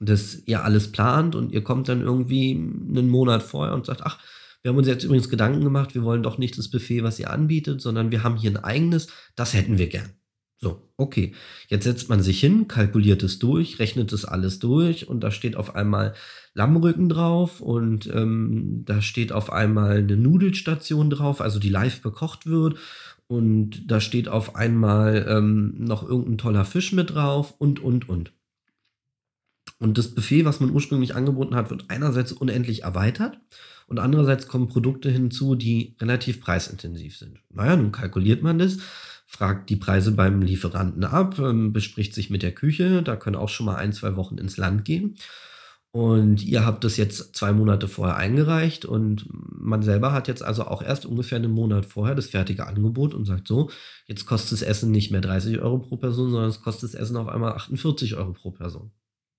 [0.00, 4.18] dass ihr alles plant und ihr kommt dann irgendwie einen Monat vorher und sagt, ach,
[4.62, 7.30] wir haben uns jetzt übrigens Gedanken gemacht, wir wollen doch nicht das Buffet, was ihr
[7.30, 10.19] anbietet, sondern wir haben hier ein eigenes, das hätten wir gern.
[10.62, 11.34] So, okay.
[11.68, 15.56] Jetzt setzt man sich hin, kalkuliert es durch, rechnet es alles durch und da steht
[15.56, 16.14] auf einmal
[16.52, 22.46] Lammrücken drauf und ähm, da steht auf einmal eine Nudelstation drauf, also die live bekocht
[22.46, 22.76] wird
[23.26, 28.32] und da steht auf einmal ähm, noch irgendein toller Fisch mit drauf und, und, und.
[29.78, 33.40] Und das Buffet, was man ursprünglich angeboten hat, wird einerseits unendlich erweitert
[33.86, 37.40] und andererseits kommen Produkte hinzu, die relativ preisintensiv sind.
[37.48, 38.76] Naja, nun kalkuliert man das
[39.30, 43.02] fragt die Preise beim Lieferanten ab, ähm, bespricht sich mit der Küche.
[43.04, 45.16] Da können auch schon mal ein, zwei Wochen ins Land gehen.
[45.92, 50.64] Und ihr habt das jetzt zwei Monate vorher eingereicht und man selber hat jetzt also
[50.64, 53.70] auch erst ungefähr einen Monat vorher das fertige Angebot und sagt so,
[54.06, 57.16] jetzt kostet das Essen nicht mehr 30 Euro pro Person, sondern es kostet das Essen
[57.16, 58.90] auf einmal 48 Euro pro Person.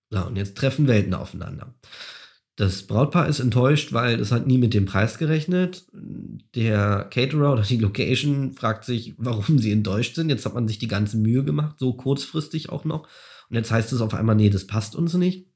[0.10, 1.74] So, und jetzt treffen Welten aufeinander.
[2.62, 5.88] Das Brautpaar ist enttäuscht, weil es hat nie mit dem Preis gerechnet.
[6.54, 10.30] Der Caterer oder die Location fragt sich, warum sie enttäuscht sind.
[10.30, 13.08] Jetzt hat man sich die ganze Mühe gemacht, so kurzfristig auch noch.
[13.50, 15.48] Und jetzt heißt es auf einmal, nee, das passt uns nicht.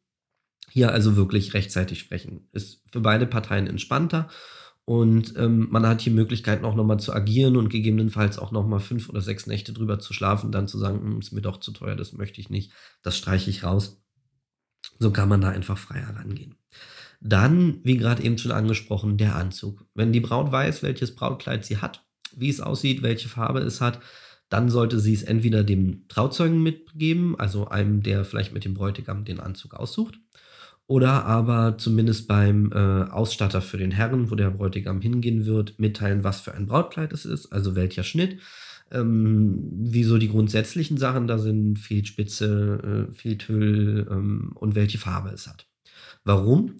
[0.72, 2.48] Hier also wirklich rechtzeitig sprechen.
[2.54, 4.28] Ist für beide Parteien entspannter.
[4.86, 9.10] Und ähm, man hat hier Möglichkeiten auch nochmal zu agieren und gegebenenfalls auch nochmal fünf
[9.10, 11.96] oder sechs Nächte drüber zu schlafen, dann zu sagen, hm, ist mir doch zu teuer,
[11.96, 12.72] das möchte ich nicht,
[13.04, 14.02] das streiche ich raus.
[14.98, 16.56] So kann man da einfach freier rangehen.
[17.28, 19.84] Dann, wie gerade eben schon angesprochen, der Anzug.
[19.96, 24.00] Wenn die Braut weiß, welches Brautkleid sie hat, wie es aussieht, welche Farbe es hat,
[24.50, 29.26] dann sollte sie es entweder dem Trauzeugen mitgeben, also einem, der vielleicht mit dem Bräutigam
[29.26, 30.20] den Anzug aussucht,
[30.86, 36.24] oder aber zumindest beim äh, Ausstatter für den Herren, wo der Bräutigam hingehen wird, mitteilen,
[36.24, 38.40] was für ein Brautkleid es ist, also welcher Schnitt,
[38.92, 44.76] ähm, wie so die grundsätzlichen Sachen da sind, viel Spitze, äh, viel Tüll ähm, und
[44.76, 45.66] welche Farbe es hat.
[46.24, 46.76] Warum?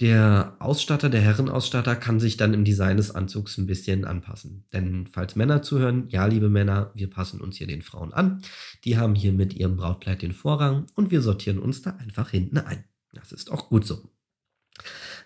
[0.00, 4.64] Der Ausstatter, der Herrenausstatter, kann sich dann im Design des Anzugs ein bisschen anpassen.
[4.72, 8.40] Denn falls Männer zuhören, ja, liebe Männer, wir passen uns hier den Frauen an.
[8.84, 12.56] Die haben hier mit ihrem Brautkleid den Vorrang und wir sortieren uns da einfach hinten
[12.56, 12.84] ein.
[13.12, 14.08] Das ist auch gut so.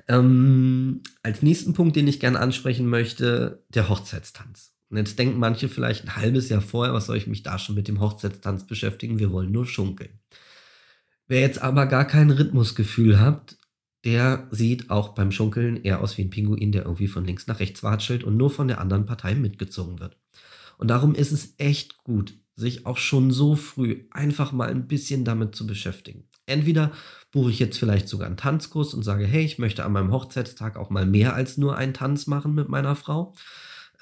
[0.08, 4.74] Ähm, als nächsten Punkt, den ich gerne ansprechen möchte, der Hochzeitstanz.
[4.90, 7.76] Und jetzt denken manche vielleicht ein halbes Jahr vorher, was soll ich mich da schon
[7.76, 9.20] mit dem Hochzeitstanz beschäftigen?
[9.20, 10.18] Wir wollen nur schunkeln.
[11.28, 13.56] Wer jetzt aber gar kein Rhythmusgefühl hat,
[14.04, 17.60] der sieht auch beim Schunkeln eher aus wie ein Pinguin, der irgendwie von links nach
[17.60, 20.18] rechts watschelt und nur von der anderen Partei mitgezogen wird.
[20.76, 25.24] Und darum ist es echt gut, sich auch schon so früh einfach mal ein bisschen
[25.24, 26.24] damit zu beschäftigen.
[26.46, 26.92] Entweder
[27.32, 30.76] buche ich jetzt vielleicht sogar einen Tanzkurs und sage, hey, ich möchte an meinem Hochzeitstag
[30.76, 33.34] auch mal mehr als nur einen Tanz machen mit meiner Frau.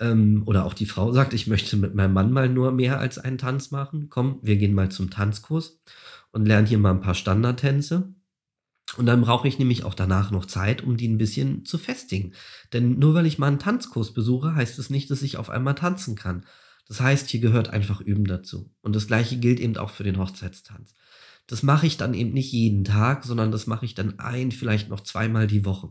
[0.00, 3.18] Ähm, oder auch die Frau sagt, ich möchte mit meinem Mann mal nur mehr als
[3.18, 4.08] einen Tanz machen.
[4.10, 5.80] Komm, wir gehen mal zum Tanzkurs
[6.32, 8.12] und lernen hier mal ein paar Standardtänze.
[8.96, 12.34] Und dann brauche ich nämlich auch danach noch Zeit, um die ein bisschen zu festigen.
[12.72, 15.74] Denn nur weil ich mal einen Tanzkurs besuche, heißt es nicht, dass ich auf einmal
[15.74, 16.44] tanzen kann.
[16.88, 18.70] Das heißt, hier gehört einfach Üben dazu.
[18.82, 20.94] Und das gleiche gilt eben auch für den Hochzeitstanz.
[21.46, 24.88] Das mache ich dann eben nicht jeden Tag, sondern das mache ich dann ein, vielleicht
[24.88, 25.90] noch zweimal die Woche.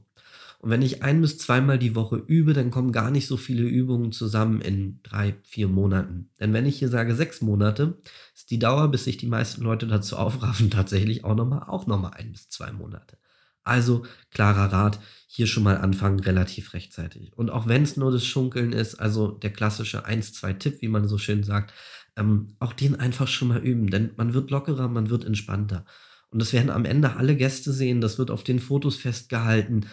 [0.61, 3.63] Und wenn ich ein bis zweimal die Woche übe, dann kommen gar nicht so viele
[3.63, 6.29] Übungen zusammen in drei, vier Monaten.
[6.39, 7.97] Denn wenn ich hier sage sechs Monate,
[8.35, 12.11] ist die Dauer, bis sich die meisten Leute dazu aufraffen, tatsächlich auch nochmal, auch nochmal
[12.13, 13.17] ein bis zwei Monate.
[13.63, 17.35] Also klarer Rat, hier schon mal anfangen, relativ rechtzeitig.
[17.35, 21.17] Und auch wenn es nur das Schunkeln ist, also der klassische 1-2-Tipp, wie man so
[21.17, 21.73] schön sagt,
[22.15, 25.85] ähm, auch den einfach schon mal üben, denn man wird lockerer, man wird entspannter.
[26.29, 29.87] Und das werden am Ende alle Gäste sehen, das wird auf den Fotos festgehalten.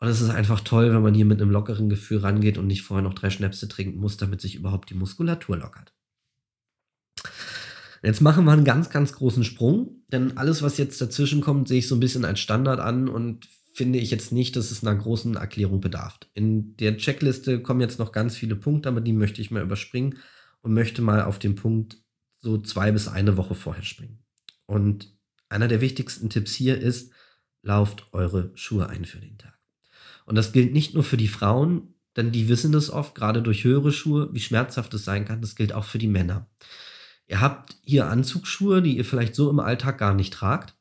[0.00, 2.82] Und es ist einfach toll, wenn man hier mit einem lockeren Gefühl rangeht und nicht
[2.82, 5.92] vorher noch drei Schnäpse trinken muss, damit sich überhaupt die Muskulatur lockert.
[8.02, 11.78] Jetzt machen wir einen ganz, ganz großen Sprung, denn alles, was jetzt dazwischen kommt, sehe
[11.78, 14.94] ich so ein bisschen als Standard an und finde ich jetzt nicht, dass es einer
[14.94, 16.18] großen Erklärung bedarf.
[16.34, 20.18] In der Checkliste kommen jetzt noch ganz viele Punkte, aber die möchte ich mal überspringen
[20.62, 21.98] und möchte mal auf den Punkt
[22.40, 24.20] so zwei bis eine Woche vorher springen.
[24.66, 25.16] Und
[25.48, 27.12] einer der wichtigsten Tipps hier ist,
[27.62, 29.57] lauft eure Schuhe ein für den Tag.
[30.28, 33.64] Und das gilt nicht nur für die Frauen, denn die wissen das oft, gerade durch
[33.64, 35.40] höhere Schuhe, wie schmerzhaft es sein kann.
[35.40, 36.50] Das gilt auch für die Männer.
[37.26, 40.76] Ihr habt hier Anzugsschuhe, die ihr vielleicht so im Alltag gar nicht tragt.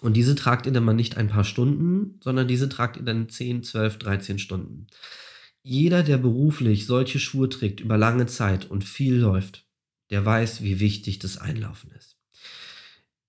[0.00, 3.28] Und diese tragt ihr dann mal nicht ein paar Stunden, sondern diese tragt ihr dann
[3.28, 4.88] 10, 12, 13 Stunden.
[5.62, 9.64] Jeder, der beruflich solche Schuhe trägt über lange Zeit und viel läuft,
[10.10, 12.18] der weiß, wie wichtig das Einlaufen ist.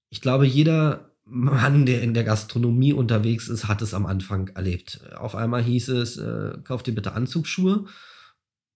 [0.10, 5.02] Ich glaube, jeder Mann, der in der Gastronomie unterwegs ist, hat es am Anfang erlebt.
[5.16, 7.86] Auf einmal hieß es, äh, kauf dir bitte Anzugsschuhe.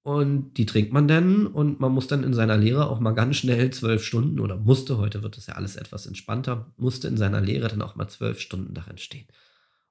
[0.02, 3.36] Und die trinkt man dann und man muss dann in seiner Lehre auch mal ganz
[3.36, 7.42] schnell zwölf Stunden oder musste, heute wird das ja alles etwas entspannter, musste in seiner
[7.42, 9.28] Lehre dann auch mal zwölf Stunden darin stehen.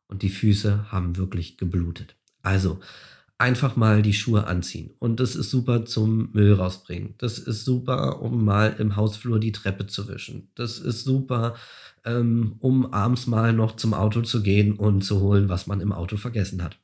[0.08, 2.16] Und die Füße haben wirklich geblutet.
[2.42, 2.80] Also
[3.36, 4.90] einfach mal die Schuhe anziehen.
[4.98, 7.14] Und das ist super zum Müll rausbringen.
[7.18, 10.50] Das ist super, um mal im Hausflur die Treppe zu wischen.
[10.56, 11.54] Das ist super,
[12.08, 15.92] ähm, um abends mal noch zum Auto zu gehen und zu holen, was man im
[15.92, 16.78] Auto vergessen hat.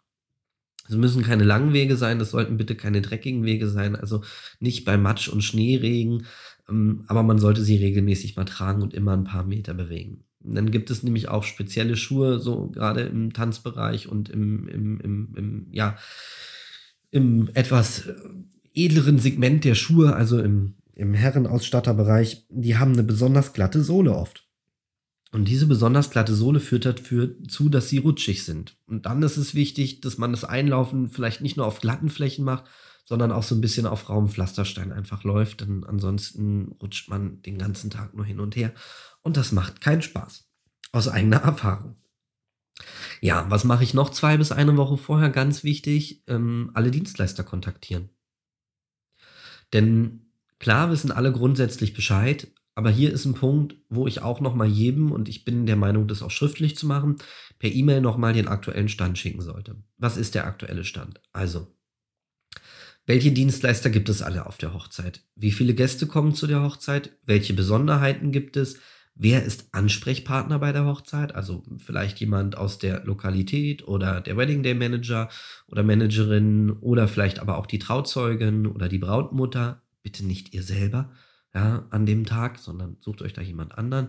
[0.88, 4.22] Es müssen keine langen Wege sein, das sollten bitte keine dreckigen Wege sein, also
[4.60, 6.26] nicht bei Matsch und Schneeregen,
[6.68, 10.24] ähm, aber man sollte sie regelmäßig mal tragen und immer ein paar Meter bewegen.
[10.40, 15.34] Dann gibt es nämlich auch spezielle Schuhe, so gerade im Tanzbereich und im, im, im,
[15.36, 15.96] im ja,
[17.10, 18.08] im etwas
[18.74, 24.44] edleren Segment der Schuhe, also im, im Herrenausstatterbereich, die haben eine besonders glatte Sohle oft.
[25.34, 28.76] Und diese besonders glatte Sohle führt dazu, dass sie rutschig sind.
[28.86, 32.44] Und dann ist es wichtig, dass man das Einlaufen vielleicht nicht nur auf glatten Flächen
[32.44, 32.66] macht,
[33.04, 35.62] sondern auch so ein bisschen auf rauen Pflasterstein einfach läuft.
[35.62, 38.74] Denn ansonsten rutscht man den ganzen Tag nur hin und her.
[39.22, 40.48] Und das macht keinen Spaß.
[40.92, 41.96] Aus eigener Erfahrung.
[43.20, 45.30] Ja, was mache ich noch zwei bis eine Woche vorher?
[45.30, 48.08] Ganz wichtig, ähm, alle Dienstleister kontaktieren.
[49.72, 54.54] Denn klar wissen alle grundsätzlich Bescheid, aber hier ist ein Punkt, wo ich auch noch
[54.54, 57.16] mal jedem, und ich bin der Meinung, das auch schriftlich zu machen,
[57.58, 59.76] per E-Mail noch mal den aktuellen Stand schicken sollte.
[59.96, 61.20] Was ist der aktuelle Stand?
[61.32, 61.68] Also,
[63.06, 65.22] welche Dienstleister gibt es alle auf der Hochzeit?
[65.36, 67.16] Wie viele Gäste kommen zu der Hochzeit?
[67.24, 68.78] Welche Besonderheiten gibt es?
[69.14, 71.34] Wer ist Ansprechpartner bei der Hochzeit?
[71.34, 75.28] Also vielleicht jemand aus der Lokalität oder der Wedding Day Manager
[75.68, 79.82] oder Managerin oder vielleicht aber auch die Trauzeugin oder die Brautmutter.
[80.02, 81.12] Bitte nicht ihr selber
[81.54, 84.08] ja, an dem Tag, sondern sucht euch da jemand anderen.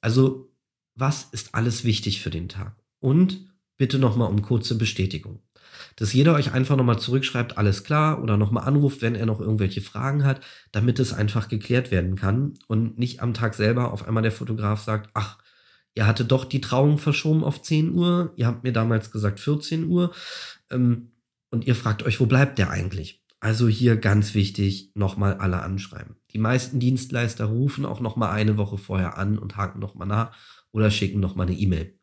[0.00, 0.52] Also,
[0.94, 2.76] was ist alles wichtig für den Tag?
[2.98, 5.42] Und bitte nochmal um kurze Bestätigung.
[5.96, 9.80] Dass jeder euch einfach nochmal zurückschreibt, alles klar, oder nochmal anruft, wenn er noch irgendwelche
[9.80, 10.40] Fragen hat,
[10.72, 14.82] damit es einfach geklärt werden kann und nicht am Tag selber auf einmal der Fotograf
[14.82, 15.38] sagt, ach,
[15.94, 19.84] ihr hatte doch die Trauung verschoben auf 10 Uhr, ihr habt mir damals gesagt 14
[19.84, 20.12] Uhr,
[20.70, 21.12] ähm,
[21.50, 23.17] und ihr fragt euch, wo bleibt der eigentlich?
[23.40, 26.16] Also hier ganz wichtig, nochmal alle anschreiben.
[26.32, 30.36] Die meisten Dienstleister rufen auch nochmal eine Woche vorher an und haken nochmal nach
[30.72, 31.94] oder schicken nochmal eine E-Mail.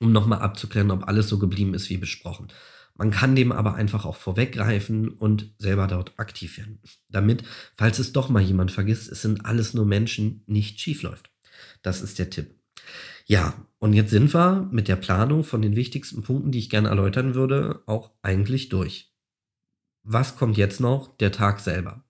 [0.00, 2.48] um nochmal abzuklären, ob alles so geblieben ist wie besprochen.
[2.94, 6.80] Man kann dem aber einfach auch vorweggreifen und selber dort aktiv werden.
[7.08, 7.44] Damit,
[7.76, 11.30] falls es doch mal jemand vergisst, es sind alles nur Menschen, nicht schief läuft.
[11.82, 12.54] Das ist der Tipp.
[13.26, 16.88] Ja, und jetzt sind wir mit der Planung von den wichtigsten Punkten, die ich gerne
[16.88, 19.12] erläutern würde, auch eigentlich durch.
[20.02, 21.16] Was kommt jetzt noch?
[21.18, 22.04] Der Tag selber.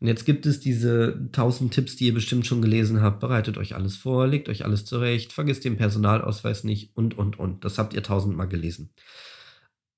[0.00, 3.20] Und jetzt gibt es diese 1000 Tipps, die ihr bestimmt schon gelesen habt.
[3.20, 7.64] Bereitet euch alles vor, legt euch alles zurecht, vergisst den Personalausweis nicht und, und, und.
[7.64, 8.90] Das habt ihr tausendmal gelesen.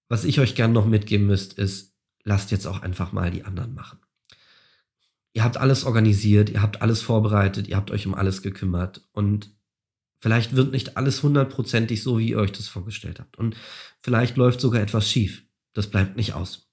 [0.09, 3.75] Was ich euch gerne noch mitgeben müsst, ist, lasst jetzt auch einfach mal die anderen
[3.75, 3.99] machen.
[5.33, 9.55] Ihr habt alles organisiert, ihr habt alles vorbereitet, ihr habt euch um alles gekümmert und
[10.21, 13.39] vielleicht wird nicht alles hundertprozentig so, wie ihr euch das vorgestellt habt.
[13.39, 13.55] Und
[14.03, 15.45] vielleicht läuft sogar etwas schief.
[15.73, 16.70] Das bleibt nicht aus.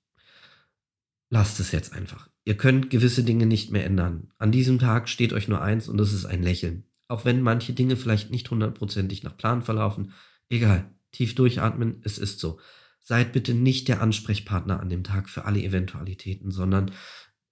[1.29, 2.29] Lasst es jetzt einfach.
[2.45, 4.31] Ihr könnt gewisse Dinge nicht mehr ändern.
[4.37, 6.85] An diesem Tag steht euch nur eins und das ist ein Lächeln.
[7.09, 10.13] Auch wenn manche Dinge vielleicht nicht hundertprozentig nach Plan verlaufen.
[10.49, 10.89] Egal.
[11.11, 12.59] Tief durchatmen, es ist so.
[13.01, 16.91] Seid bitte nicht der Ansprechpartner an dem Tag für alle Eventualitäten, sondern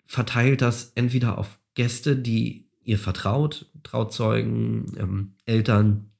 [0.05, 6.11] verteilt das entweder auf Gäste, die ihr vertraut, Trauzeugen, ähm, Eltern,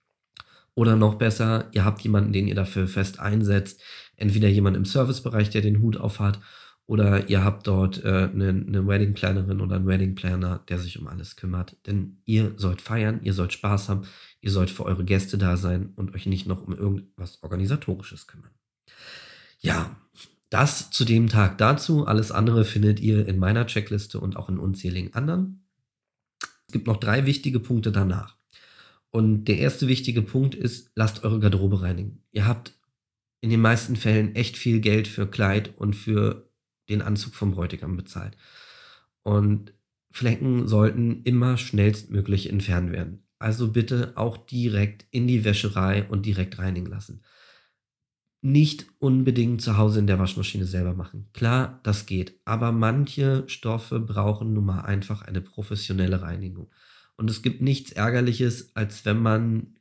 [0.76, 3.82] oder noch besser, ihr habt jemanden, den ihr dafür fest einsetzt,
[4.18, 6.42] entweder jemand im Servicebereich, der den Hut auf hat,
[6.88, 11.00] oder ihr habt dort äh, eine, eine Wedding Plannerin oder einen Wedding Planner, der sich
[11.00, 11.76] um alles kümmert.
[11.88, 14.04] Denn ihr sollt feiern, ihr sollt Spaß haben,
[14.42, 18.52] ihr sollt für eure Gäste da sein und euch nicht noch um irgendwas Organisatorisches kümmern.
[19.60, 19.96] Ja,
[20.50, 22.06] das zu dem Tag dazu.
[22.06, 25.66] Alles andere findet ihr in meiner Checkliste und auch in unzähligen anderen.
[26.68, 28.38] Es gibt noch drei wichtige Punkte danach.
[29.10, 32.22] Und der erste wichtige Punkt ist, lasst eure Garderobe reinigen.
[32.32, 32.78] Ihr habt
[33.42, 36.45] in den meisten Fällen echt viel Geld für Kleid und für
[36.90, 38.38] den Anzug vom Bräutigam bezahlt.
[39.24, 39.74] Und
[40.12, 43.24] Flecken sollten immer schnellstmöglich entfernt werden.
[43.38, 47.22] Also bitte auch direkt in die Wäscherei und direkt reinigen lassen.
[48.42, 51.30] Nicht unbedingt zu Hause in der Waschmaschine selber machen.
[51.34, 52.40] Klar, das geht.
[52.46, 56.70] Aber manche Stoffe brauchen nun mal einfach eine professionelle Reinigung.
[57.18, 59.76] Und es gibt nichts Ärgerliches, als wenn man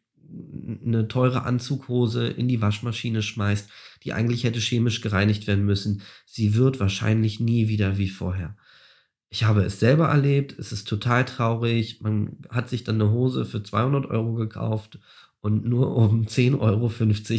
[0.85, 3.71] eine teure Anzughose in die Waschmaschine schmeißt,
[4.05, 6.03] die eigentlich hätte chemisch gereinigt werden müssen.
[6.27, 8.57] Sie wird wahrscheinlich nie wieder wie vorher.
[9.31, 12.01] Ich habe es selber erlebt, es ist total traurig.
[12.01, 14.99] Man hat sich dann eine Hose für 200 Euro gekauft
[15.41, 16.93] und nur um 10,50 Euro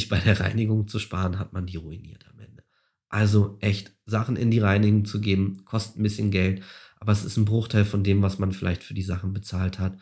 [0.09, 2.63] bei der Reinigung zu sparen, hat man die ruiniert am Ende.
[3.07, 6.61] Also echt, Sachen in die Reinigung zu geben, kostet ein bisschen Geld,
[6.99, 9.97] aber es ist ein Bruchteil von dem, was man vielleicht für die Sachen bezahlt hat.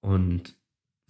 [0.00, 0.54] Und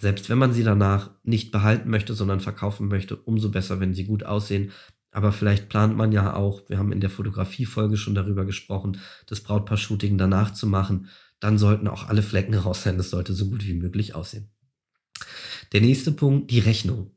[0.02, 4.02] selbst wenn man sie danach nicht behalten möchte, sondern verkaufen möchte, umso besser, wenn sie
[4.02, 4.72] gut aussehen.
[5.12, 9.42] Aber vielleicht plant man ja auch, wir haben in der Fotografie-Folge schon darüber gesprochen, das
[9.42, 11.06] Brautpaar-Shooting danach zu machen.
[11.38, 12.96] Dann sollten auch alle Flecken raus sein.
[12.96, 14.50] Das sollte so gut wie möglich aussehen.
[15.70, 17.12] Der nächste Punkt, die Rechnung.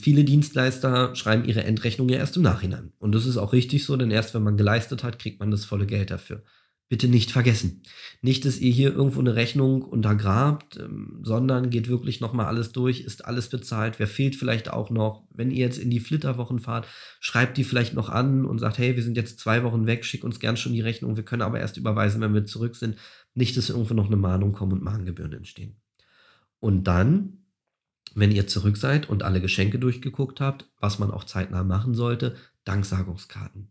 [0.00, 2.92] Viele Dienstleister schreiben ihre Endrechnung ja erst im Nachhinein.
[3.00, 5.64] Und das ist auch richtig so, denn erst wenn man geleistet hat, kriegt man das
[5.64, 6.44] volle Geld dafür
[6.88, 7.82] bitte nicht vergessen.
[8.22, 13.00] Nicht, dass ihr hier irgendwo eine Rechnung untergrabt, ähm, sondern geht wirklich nochmal alles durch,
[13.00, 13.98] ist alles bezahlt.
[13.98, 15.24] Wer fehlt vielleicht auch noch?
[15.30, 16.86] Wenn ihr jetzt in die Flitterwochen fahrt,
[17.20, 20.24] schreibt die vielleicht noch an und sagt, hey, wir sind jetzt zwei Wochen weg, schick
[20.24, 22.96] uns gern schon die Rechnung, wir können aber erst überweisen, wenn wir zurück sind.
[23.34, 25.76] Nicht, dass irgendwo noch eine Mahnung kommt und Mahngebühren entstehen.
[26.58, 27.44] Und dann,
[28.14, 32.34] wenn ihr zurück seid und alle Geschenke durchgeguckt habt, was man auch zeitnah machen sollte,
[32.64, 33.70] Danksagungskarten.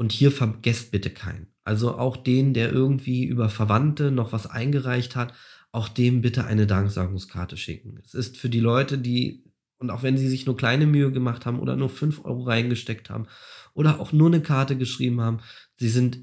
[0.00, 1.48] Und hier vergesst bitte keinen.
[1.62, 5.34] Also auch den, der irgendwie über Verwandte noch was eingereicht hat,
[5.72, 8.00] auch dem bitte eine Danksagungskarte schicken.
[8.02, 9.44] Es ist für die Leute, die,
[9.76, 13.10] und auch wenn sie sich nur kleine Mühe gemacht haben oder nur 5 Euro reingesteckt
[13.10, 13.26] haben
[13.74, 15.40] oder auch nur eine Karte geschrieben haben,
[15.76, 16.20] sie sind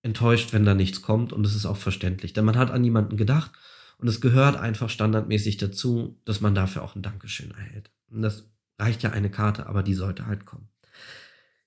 [0.00, 3.18] enttäuscht, wenn da nichts kommt und es ist auch verständlich, denn man hat an jemanden
[3.18, 3.52] gedacht
[3.98, 7.92] und es gehört einfach standardmäßig dazu, dass man dafür auch ein Dankeschön erhält.
[8.08, 10.70] Und das reicht ja eine Karte, aber die sollte halt kommen.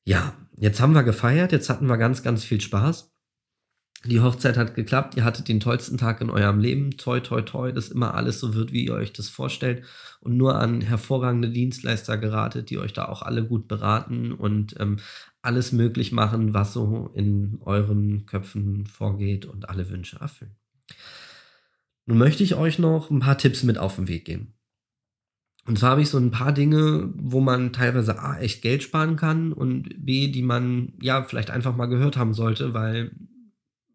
[0.07, 3.13] Ja, jetzt haben wir gefeiert, jetzt hatten wir ganz, ganz viel Spaß.
[4.05, 6.91] Die Hochzeit hat geklappt, ihr hattet den tollsten Tag in eurem Leben.
[6.91, 9.83] Toi, toi, toi, dass immer alles so wird, wie ihr euch das vorstellt.
[10.21, 14.95] Und nur an hervorragende Dienstleister geratet, die euch da auch alle gut beraten und ähm,
[15.41, 20.55] alles möglich machen, was so in euren Köpfen vorgeht und alle Wünsche erfüllen.
[22.05, 24.56] Nun möchte ich euch noch ein paar Tipps mit auf den Weg geben.
[25.67, 29.17] Und zwar habe ich so ein paar Dinge, wo man teilweise A, echt Geld sparen
[29.17, 33.11] kann und B, die man ja vielleicht einfach mal gehört haben sollte, weil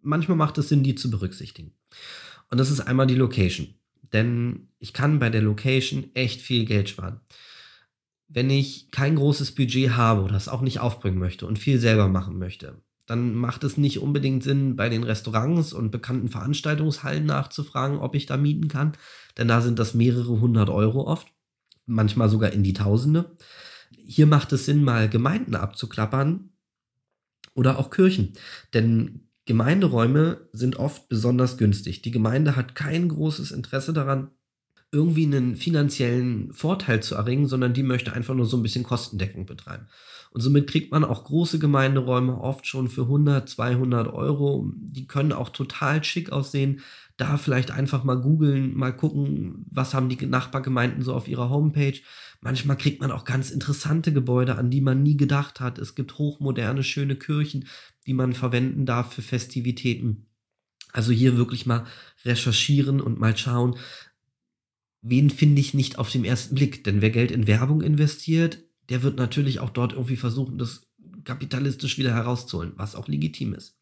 [0.03, 1.73] manchmal macht es Sinn, die zu berücksichtigen.
[2.51, 3.69] Und das ist einmal die Location.
[4.13, 7.21] Denn ich kann bei der Location echt viel Geld sparen.
[8.29, 12.09] Wenn ich kein großes Budget habe oder es auch nicht aufbringen möchte und viel selber
[12.09, 17.97] machen möchte, dann macht es nicht unbedingt Sinn, bei den Restaurants und bekannten Veranstaltungshallen nachzufragen,
[17.97, 18.93] ob ich da mieten kann.
[19.39, 21.33] Denn da sind das mehrere hundert Euro oft
[21.87, 23.37] manchmal sogar in die Tausende.
[23.91, 26.51] Hier macht es Sinn, mal Gemeinden abzuklappern
[27.55, 28.35] oder auch Kirchen.
[28.75, 32.03] Denn Gemeinderäume sind oft besonders günstig.
[32.03, 34.31] Die Gemeinde hat kein großes Interesse daran,
[34.93, 39.47] irgendwie einen finanziellen Vorteil zu erringen, sondern die möchte einfach nur so ein bisschen Kostendeckung
[39.47, 39.89] betreiben.
[40.31, 44.71] Und somit kriegt man auch große Gemeinderäume oft schon für 100, 200 Euro.
[44.77, 46.81] Die können auch total schick aussehen.
[47.23, 52.01] Da vielleicht einfach mal googeln, mal gucken, was haben die Nachbargemeinden so auf ihrer Homepage.
[52.41, 55.79] Manchmal kriegt man auch ganz interessante Gebäude, an die man nie gedacht hat.
[55.79, 57.69] Es gibt hochmoderne, schöne Kirchen,
[58.09, 60.27] die man verwenden darf für Festivitäten.
[60.93, 61.87] Also hier wirklich mal
[62.25, 63.77] recherchieren und mal schauen,
[65.01, 66.83] wen finde ich nicht auf den ersten Blick.
[66.83, 70.89] Denn wer Geld in Werbung investiert, der wird natürlich auch dort irgendwie versuchen, das
[71.23, 73.79] kapitalistisch wieder herauszuholen, was auch legitim ist.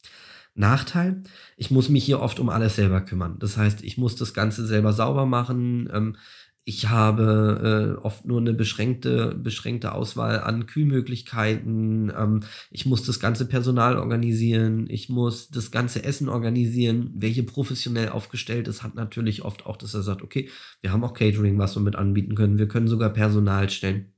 [0.54, 1.22] Nachteil,
[1.56, 3.38] ich muss mich hier oft um alles selber kümmern.
[3.38, 5.88] Das heißt, ich muss das Ganze selber sauber machen.
[5.92, 6.16] Ähm,
[6.64, 12.12] ich habe äh, oft nur eine beschränkte, beschränkte Auswahl an Kühlmöglichkeiten.
[12.16, 12.40] Ähm,
[12.70, 14.86] ich muss das ganze Personal organisieren.
[14.88, 17.18] Ich muss das ganze Essen organisieren.
[17.20, 20.50] Hier professionell aufgestellt ist, hat natürlich oft auch, dass er sagt, okay,
[20.82, 22.58] wir haben auch Catering, was wir mit anbieten können.
[22.58, 24.12] Wir können sogar Personal stellen.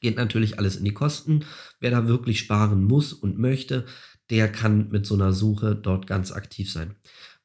[0.00, 1.44] Geht natürlich alles in die Kosten.
[1.78, 3.86] Wer da wirklich sparen muss und möchte,
[4.32, 6.96] der kann mit so einer Suche dort ganz aktiv sein.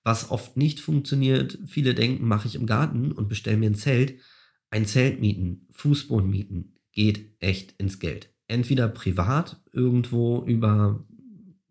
[0.05, 4.21] Was oft nicht funktioniert, viele denken, mache ich im Garten und bestelle mir ein Zelt.
[4.69, 8.33] Ein Zelt mieten, Fußboden mieten, geht echt ins Geld.
[8.47, 11.05] Entweder privat, irgendwo über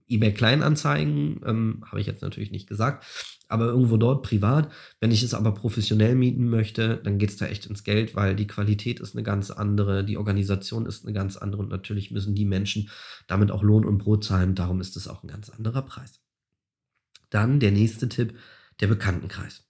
[0.07, 3.07] eBay Kleinanzeigen, ähm, habe ich jetzt natürlich nicht gesagt,
[3.49, 4.73] aber irgendwo dort privat.
[5.01, 8.35] Wenn ich es aber professionell mieten möchte, dann geht es da echt ins Geld, weil
[8.35, 12.35] die Qualität ist eine ganz andere, die Organisation ist eine ganz andere und natürlich müssen
[12.35, 12.91] die Menschen
[13.27, 14.55] damit auch Lohn und Brot zahlen.
[14.55, 16.21] Darum ist es auch ein ganz anderer Preis.
[17.31, 18.35] Dann der nächste Tipp,
[18.81, 19.65] der Bekanntenkreis.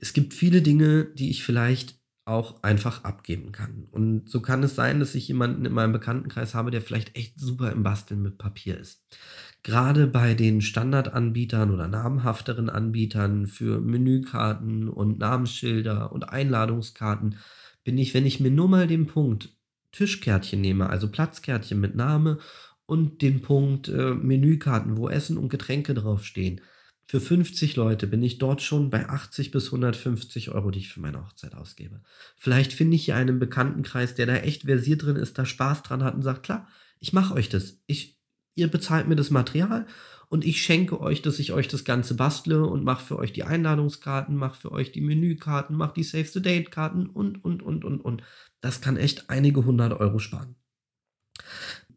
[0.00, 1.99] Es gibt viele Dinge, die ich vielleicht
[2.30, 3.88] auch einfach abgeben kann.
[3.90, 7.38] Und so kann es sein, dass ich jemanden in meinem Bekanntenkreis habe, der vielleicht echt
[7.38, 9.04] super im Basteln mit Papier ist.
[9.62, 17.36] Gerade bei den Standardanbietern oder namhafteren Anbietern für Menükarten und Namensschilder und Einladungskarten
[17.84, 19.54] bin ich, wenn ich mir nur mal den Punkt
[19.92, 22.38] Tischkärtchen nehme, also Platzkärtchen mit Name
[22.86, 26.60] und den Punkt äh, Menükarten, wo Essen und Getränke draufstehen,
[27.10, 31.00] für 50 Leute bin ich dort schon bei 80 bis 150 Euro, die ich für
[31.00, 32.04] meine Hochzeit ausgebe.
[32.36, 36.04] Vielleicht finde ich hier einen Bekanntenkreis, der da echt versiert drin ist, da Spaß dran
[36.04, 36.68] hat und sagt, klar,
[37.00, 37.80] ich mache euch das.
[37.88, 38.20] Ich,
[38.54, 39.88] ihr bezahlt mir das Material
[40.28, 43.42] und ich schenke euch, dass ich euch das Ganze bastle und mache für euch die
[43.42, 47.84] Einladungskarten, mache für euch die Menükarten, mache die Save the Date Karten und, und, und,
[47.84, 48.22] und, und.
[48.60, 50.54] Das kann echt einige hundert Euro sparen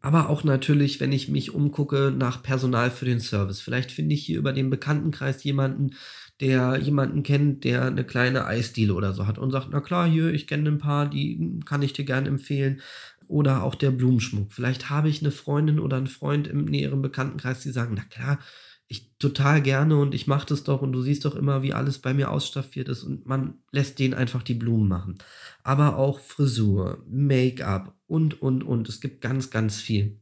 [0.04, 3.62] aber auch natürlich, wenn ich mich umgucke nach Personal für den Service.
[3.62, 5.94] Vielleicht finde ich hier über den Bekanntenkreis jemanden,
[6.40, 10.30] der jemanden kennt, der eine kleine Eisdiele oder so hat und sagt, na klar, hier,
[10.34, 12.82] ich kenne ein paar, die kann ich dir gerne empfehlen.
[13.28, 14.52] Oder auch der Blumenschmuck.
[14.52, 18.38] Vielleicht habe ich eine Freundin oder einen Freund im näheren Bekanntenkreis, die sagen, na klar,
[18.86, 21.98] ich total gerne und ich mache das doch und du siehst doch immer, wie alles
[21.98, 25.18] bei mir ausstaffiert ist und man lässt denen einfach die Blumen machen.
[25.62, 28.88] Aber auch Frisur, Make-up und, und, und.
[28.88, 30.20] Es gibt ganz, ganz viel,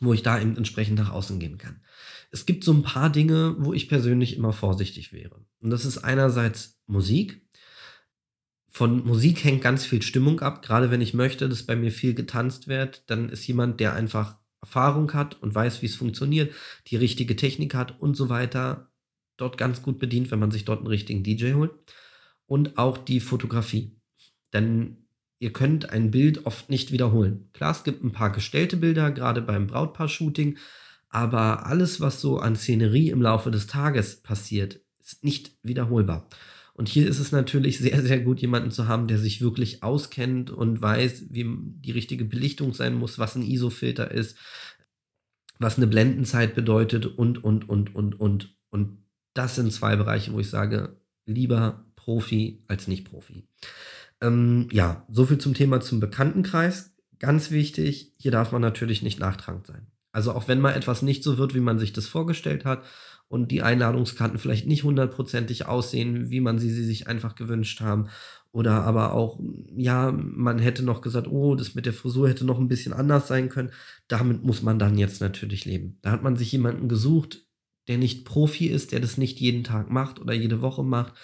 [0.00, 1.82] wo ich da eben entsprechend nach außen gehen kann.
[2.32, 5.44] Es gibt so ein paar Dinge, wo ich persönlich immer vorsichtig wäre.
[5.60, 7.46] Und das ist einerseits Musik.
[8.68, 10.62] Von Musik hängt ganz viel Stimmung ab.
[10.62, 14.39] Gerade wenn ich möchte, dass bei mir viel getanzt wird, dann ist jemand, der einfach
[14.62, 16.54] Erfahrung hat und weiß, wie es funktioniert,
[16.88, 18.90] die richtige Technik hat und so weiter,
[19.36, 21.72] dort ganz gut bedient, wenn man sich dort einen richtigen DJ holt.
[22.46, 23.96] Und auch die Fotografie.
[24.52, 25.06] Denn
[25.38, 27.48] ihr könnt ein Bild oft nicht wiederholen.
[27.52, 30.58] Klar, es gibt ein paar gestellte Bilder, gerade beim Brautpaar-Shooting,
[31.08, 36.28] aber alles, was so an Szenerie im Laufe des Tages passiert, ist nicht wiederholbar.
[36.80, 40.50] Und hier ist es natürlich sehr, sehr gut, jemanden zu haben, der sich wirklich auskennt
[40.50, 44.38] und weiß, wie die richtige Belichtung sein muss, was ein ISO-Filter ist,
[45.58, 48.56] was eine Blendenzeit bedeutet und, und, und, und, und.
[48.70, 48.96] Und
[49.34, 53.46] das sind zwei Bereiche, wo ich sage, lieber Profi als nicht Profi.
[54.22, 56.94] Ähm, ja, soviel zum Thema zum Bekanntenkreis.
[57.18, 59.86] Ganz wichtig, hier darf man natürlich nicht nachtragend sein.
[60.12, 62.84] Also auch wenn mal etwas nicht so wird, wie man sich das vorgestellt hat
[63.30, 68.08] und die Einladungskarten vielleicht nicht hundertprozentig aussehen, wie man sie, sie sich einfach gewünscht haben.
[68.50, 69.38] Oder aber auch,
[69.76, 73.28] ja, man hätte noch gesagt, oh, das mit der Frisur hätte noch ein bisschen anders
[73.28, 73.70] sein können.
[74.08, 75.96] Damit muss man dann jetzt natürlich leben.
[76.02, 77.46] Da hat man sich jemanden gesucht,
[77.86, 81.14] der nicht Profi ist, der das nicht jeden Tag macht oder jede Woche macht,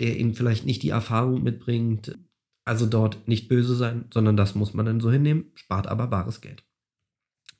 [0.00, 2.18] der eben vielleicht nicht die Erfahrung mitbringt.
[2.66, 6.42] Also dort nicht böse sein, sondern das muss man dann so hinnehmen, spart aber bares
[6.42, 6.62] Geld.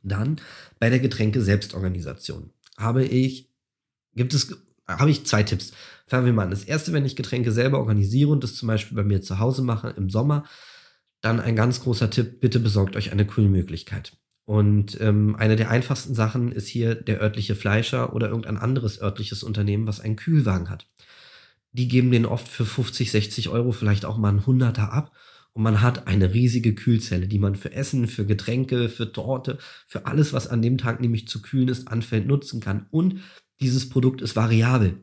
[0.02, 0.42] Dann
[0.78, 3.53] bei der Getränke-Selbstorganisation habe ich,
[4.16, 4.56] gibt es,
[4.86, 5.72] habe ich zwei Tipps.
[6.06, 6.50] Fangen wir mal an.
[6.50, 9.62] Das erste, wenn ich Getränke selber organisiere und das zum Beispiel bei mir zu Hause
[9.62, 10.44] mache im Sommer,
[11.22, 14.16] Dann ein ganz großer Tipp, bitte besorgt euch eine Kühlmöglichkeit.
[14.46, 19.42] Und ähm, eine der einfachsten Sachen ist hier der örtliche Fleischer oder irgendein anderes örtliches
[19.42, 20.86] Unternehmen, was einen Kühlwagen hat.
[21.72, 25.12] Die geben den oft für 50, 60 Euro vielleicht auch mal einen Hunderter ab.
[25.54, 30.06] Und man hat eine riesige Kühlzelle, die man für Essen, für Getränke, für Torte, für
[30.06, 32.86] alles, was an dem Tag nämlich zu kühlen ist, anfällt, nutzen kann.
[32.90, 33.20] Und
[33.60, 35.00] dieses Produkt ist variabel.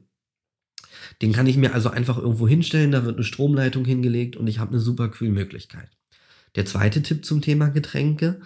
[1.21, 4.59] Den kann ich mir also einfach irgendwo hinstellen, da wird eine Stromleitung hingelegt und ich
[4.59, 5.89] habe eine super Kühlmöglichkeit.
[6.55, 8.41] Der zweite Tipp zum Thema Getränke.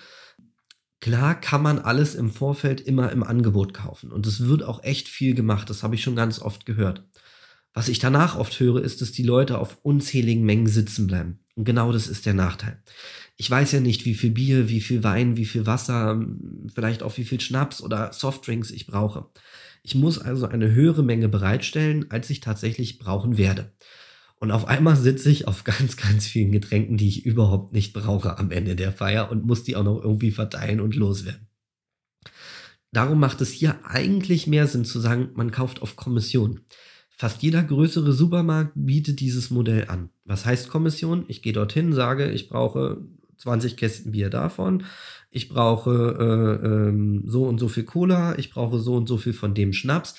[1.01, 5.08] Klar kann man alles im Vorfeld immer im Angebot kaufen und es wird auch echt
[5.08, 7.03] viel gemacht, das habe ich schon ganz oft gehört.
[7.74, 11.39] Was ich danach oft höre, ist, dass die Leute auf unzähligen Mengen sitzen bleiben.
[11.56, 12.82] Und genau das ist der Nachteil.
[13.36, 16.26] Ich weiß ja nicht, wie viel Bier, wie viel Wein, wie viel Wasser,
[16.74, 19.30] vielleicht auch wie viel Schnaps oder Softdrinks ich brauche.
[19.86, 23.71] Ich muss also eine höhere Menge bereitstellen, als ich tatsächlich brauchen werde.
[24.39, 28.39] Und auf einmal sitze ich auf ganz, ganz vielen Getränken, die ich überhaupt nicht brauche
[28.39, 31.47] am Ende der Feier und muss die auch noch irgendwie verteilen und loswerden.
[32.93, 36.61] Darum macht es hier eigentlich mehr Sinn zu sagen, man kauft auf Kommission.
[37.09, 40.09] Fast jeder größere Supermarkt bietet dieses Modell an.
[40.23, 41.25] Was heißt Kommission?
[41.27, 43.05] Ich gehe dorthin, sage, ich brauche
[43.38, 44.83] 20 Kästen Bier davon,
[45.36, 49.33] ich brauche äh, ähm, so und so viel Cola, ich brauche so und so viel
[49.33, 50.15] von dem Schnaps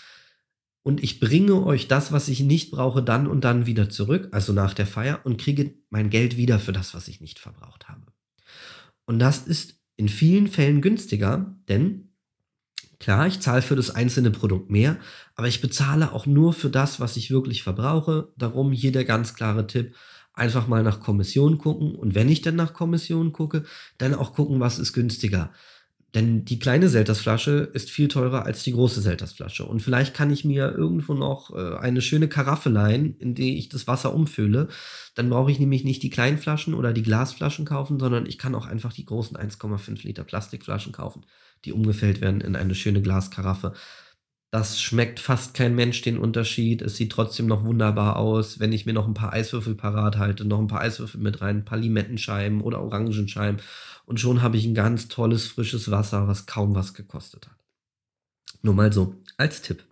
[0.83, 4.53] und ich bringe euch das, was ich nicht brauche, dann und dann wieder zurück, also
[4.53, 8.03] nach der Feier, und kriege mein Geld wieder für das, was ich nicht verbraucht habe.
[9.07, 12.13] Und das ist in vielen Fällen günstiger, denn
[13.01, 14.99] klar, ich zahle für das einzelne Produkt mehr,
[15.35, 18.33] aber ich bezahle auch nur für das, was ich wirklich verbrauche.
[18.37, 19.95] Darum hier der ganz klare Tipp,
[20.37, 23.65] einfach mal nach Kommission gucken und wenn ich dann nach Kommission gucke,
[23.99, 25.51] dann auch gucken, was ist günstiger.
[26.15, 29.67] Denn die kleine Seltersflasche ist viel teurer als die große Seltersflasche.
[29.67, 33.69] Und vielleicht kann ich mir irgendwo noch äh, eine schöne Karaffe leihen, in die ich
[33.69, 34.69] das Wasser umfülle.
[35.15, 38.55] Dann brauche ich nämlich nicht die kleinen Flaschen oder die Glasflaschen kaufen, sondern ich kann
[38.55, 41.27] auch einfach die großen 1,5 Liter Plastikflaschen kaufen,
[41.67, 43.75] die umgefällt werden in eine schöne Glaskaraffe.
[44.57, 46.81] Das schmeckt fast kein Mensch den Unterschied.
[46.81, 48.59] Es sieht trotzdem noch wunderbar aus.
[48.59, 51.59] Wenn ich mir noch ein paar Eiswürfel parat halte, noch ein paar Eiswürfel mit rein,
[51.59, 53.61] ein paar Limettenscheiben oder Orangenscheiben
[54.07, 57.57] und schon habe ich ein ganz tolles, frisches Wasser, was kaum was gekostet hat.
[58.63, 59.85] Nur mal so als Tipp.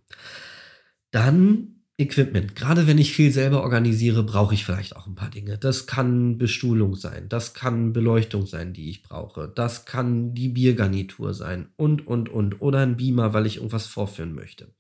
[1.11, 2.57] Dann Equipment.
[2.57, 5.59] Gerade wenn ich viel selber organisiere, brauche ich vielleicht auch ein paar Dinge.
[5.59, 11.35] Das kann Bestuhlung sein, das kann Beleuchtung sein, die ich brauche, das kann die Biergarnitur
[11.35, 12.61] sein und, und, und.
[12.61, 14.75] Oder ein Beamer, weil ich irgendwas vorführen möchte.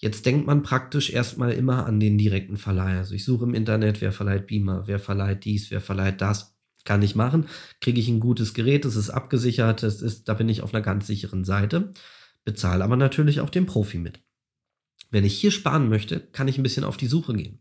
[0.00, 2.98] Jetzt denkt man praktisch erstmal immer an den direkten Verleih.
[2.98, 6.56] Also ich suche im Internet, wer verleiht Beamer, wer verleiht dies, wer verleiht das.
[6.84, 7.46] Kann ich machen.
[7.82, 10.82] Kriege ich ein gutes Gerät, es ist abgesichert, es ist, da bin ich auf einer
[10.82, 11.92] ganz sicheren Seite.
[12.44, 14.20] Bezahle aber natürlich auch den Profi mit.
[15.10, 17.60] Wenn ich hier sparen möchte, kann ich ein bisschen auf die Suche gehen.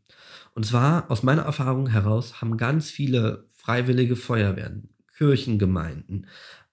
[0.54, 6.28] Und zwar aus meiner Erfahrung heraus haben ganz viele freiwillige Feuerwehren, Kirchengemeinden,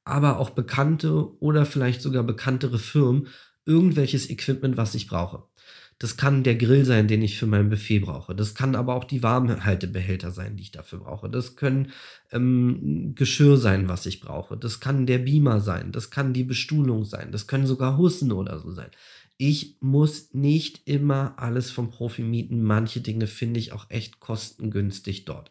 [0.05, 3.29] aber auch bekannte oder vielleicht sogar bekanntere Firmen
[3.64, 5.43] irgendwelches Equipment, was ich brauche.
[5.99, 8.35] Das kann der Grill sein, den ich für mein Buffet brauche.
[8.35, 11.31] Das kann aber auch die Warmhaltebehälter sein, die ich dafür brauche.
[11.31, 11.91] Das können
[12.33, 14.59] ähm, Geschirr sein, was ich brauche.
[14.59, 15.93] Das kann der Beamer sein.
[15.93, 17.33] Das kann die Bestuhlung sein.
[17.33, 18.91] Das können sogar Hussen oder so sein.
[19.39, 22.62] Ich muss nicht immer alles vom Profi mieten.
[22.62, 25.51] Manche Dinge finde ich auch echt kostengünstig dort.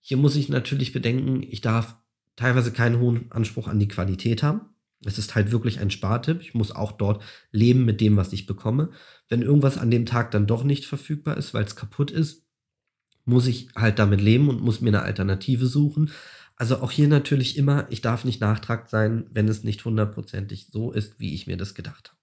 [0.00, 1.96] Hier muss ich natürlich bedenken, ich darf
[2.36, 4.62] teilweise keinen hohen Anspruch an die Qualität haben.
[5.04, 6.40] Es ist halt wirklich ein Spartipp.
[6.40, 8.90] Ich muss auch dort leben mit dem, was ich bekomme.
[9.28, 12.44] Wenn irgendwas an dem Tag dann doch nicht verfügbar ist, weil es kaputt ist,
[13.24, 16.10] muss ich halt damit leben und muss mir eine Alternative suchen.
[16.56, 20.92] Also auch hier natürlich immer, ich darf nicht nachtragend sein, wenn es nicht hundertprozentig so
[20.92, 22.13] ist, wie ich mir das gedacht habe.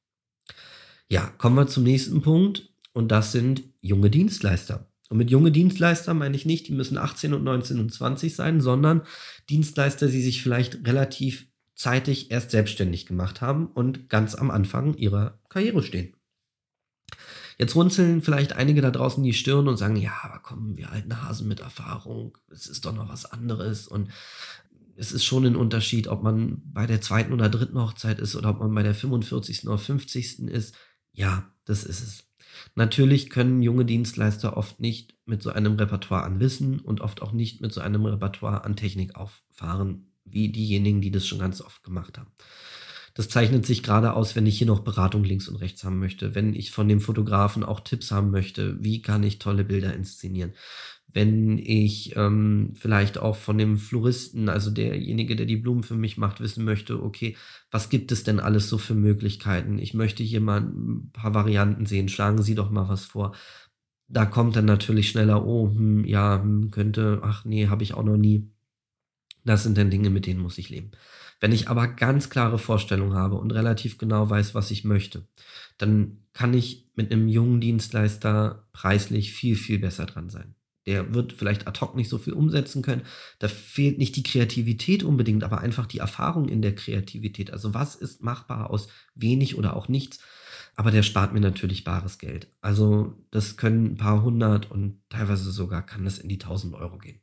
[1.12, 4.90] Ja, kommen wir zum nächsten Punkt und das sind junge Dienstleister.
[5.10, 8.62] Und mit junge Dienstleister meine ich nicht, die müssen 18 und 19 und 20 sein,
[8.62, 9.02] sondern
[9.50, 15.38] Dienstleister, die sich vielleicht relativ zeitig erst selbstständig gemacht haben und ganz am Anfang ihrer
[15.50, 16.16] Karriere stehen.
[17.58, 21.22] Jetzt runzeln vielleicht einige da draußen die Stirn und sagen, ja, aber kommen wir alten
[21.22, 24.08] Hasen mit Erfahrung, es ist doch noch was anderes und
[24.96, 28.52] es ist schon ein Unterschied, ob man bei der zweiten oder dritten Hochzeit ist oder
[28.52, 29.68] ob man bei der 45.
[29.68, 30.48] oder 50.
[30.48, 30.74] ist.
[31.14, 32.24] Ja, das ist es.
[32.76, 37.32] Natürlich können junge Dienstleister oft nicht mit so einem Repertoire an Wissen und oft auch
[37.32, 41.84] nicht mit so einem Repertoire an Technik auffahren, wie diejenigen, die das schon ganz oft
[41.84, 42.32] gemacht haben.
[43.14, 46.34] Das zeichnet sich gerade aus, wenn ich hier noch Beratung links und rechts haben möchte,
[46.34, 50.54] wenn ich von dem Fotografen auch Tipps haben möchte, wie kann ich tolle Bilder inszenieren,
[51.14, 56.18] wenn ich ähm, vielleicht auch von dem Floristen, also derjenige, der die Blumen für mich
[56.18, 57.36] macht, wissen möchte, okay,
[57.72, 59.80] was gibt es denn alles so für Möglichkeiten?
[59.80, 63.34] Ich möchte hier mal ein paar Varianten sehen, schlagen Sie doch mal was vor.
[64.08, 68.04] Da kommt dann natürlich schneller, oh, hm, ja, hm, könnte, ach nee, habe ich auch
[68.04, 68.52] noch nie
[69.44, 70.92] Das sind dann Dinge, mit denen muss ich leben.
[71.40, 75.28] Wenn ich aber ganz klare Vorstellungen habe und relativ genau weiß, was ich möchte,
[75.78, 80.56] dann kann ich mit einem jungen Dienstleister preislich viel, viel besser dran sein.
[80.88, 83.04] Der wird vielleicht ad hoc nicht so viel umsetzen können.
[83.40, 87.52] Da fehlt nicht die Kreativität unbedingt, aber einfach die Erfahrung in der Kreativität.
[87.52, 90.20] Also was ist machbar aus wenig oder auch nichts?
[90.76, 92.52] Aber der spart mir natürlich bares Geld.
[92.62, 96.98] Also das können ein paar hundert und teilweise sogar kann das in die tausend Euro
[96.98, 97.20] gehen.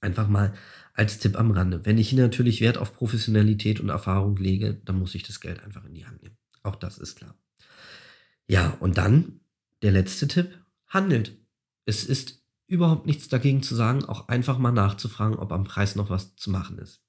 [0.00, 0.54] Einfach mal
[0.94, 1.84] als Tipp am Rande.
[1.84, 5.84] Wenn ich natürlich Wert auf Professionalität und Erfahrung lege, dann muss ich das Geld einfach
[5.84, 6.36] in die Hand nehmen.
[6.62, 7.36] Auch das ist klar.
[8.46, 9.40] Ja, und dann
[9.82, 10.58] der letzte Tipp,
[10.88, 11.41] handelt.
[11.84, 16.10] Es ist überhaupt nichts dagegen zu sagen, auch einfach mal nachzufragen, ob am Preis noch
[16.10, 17.02] was zu machen ist.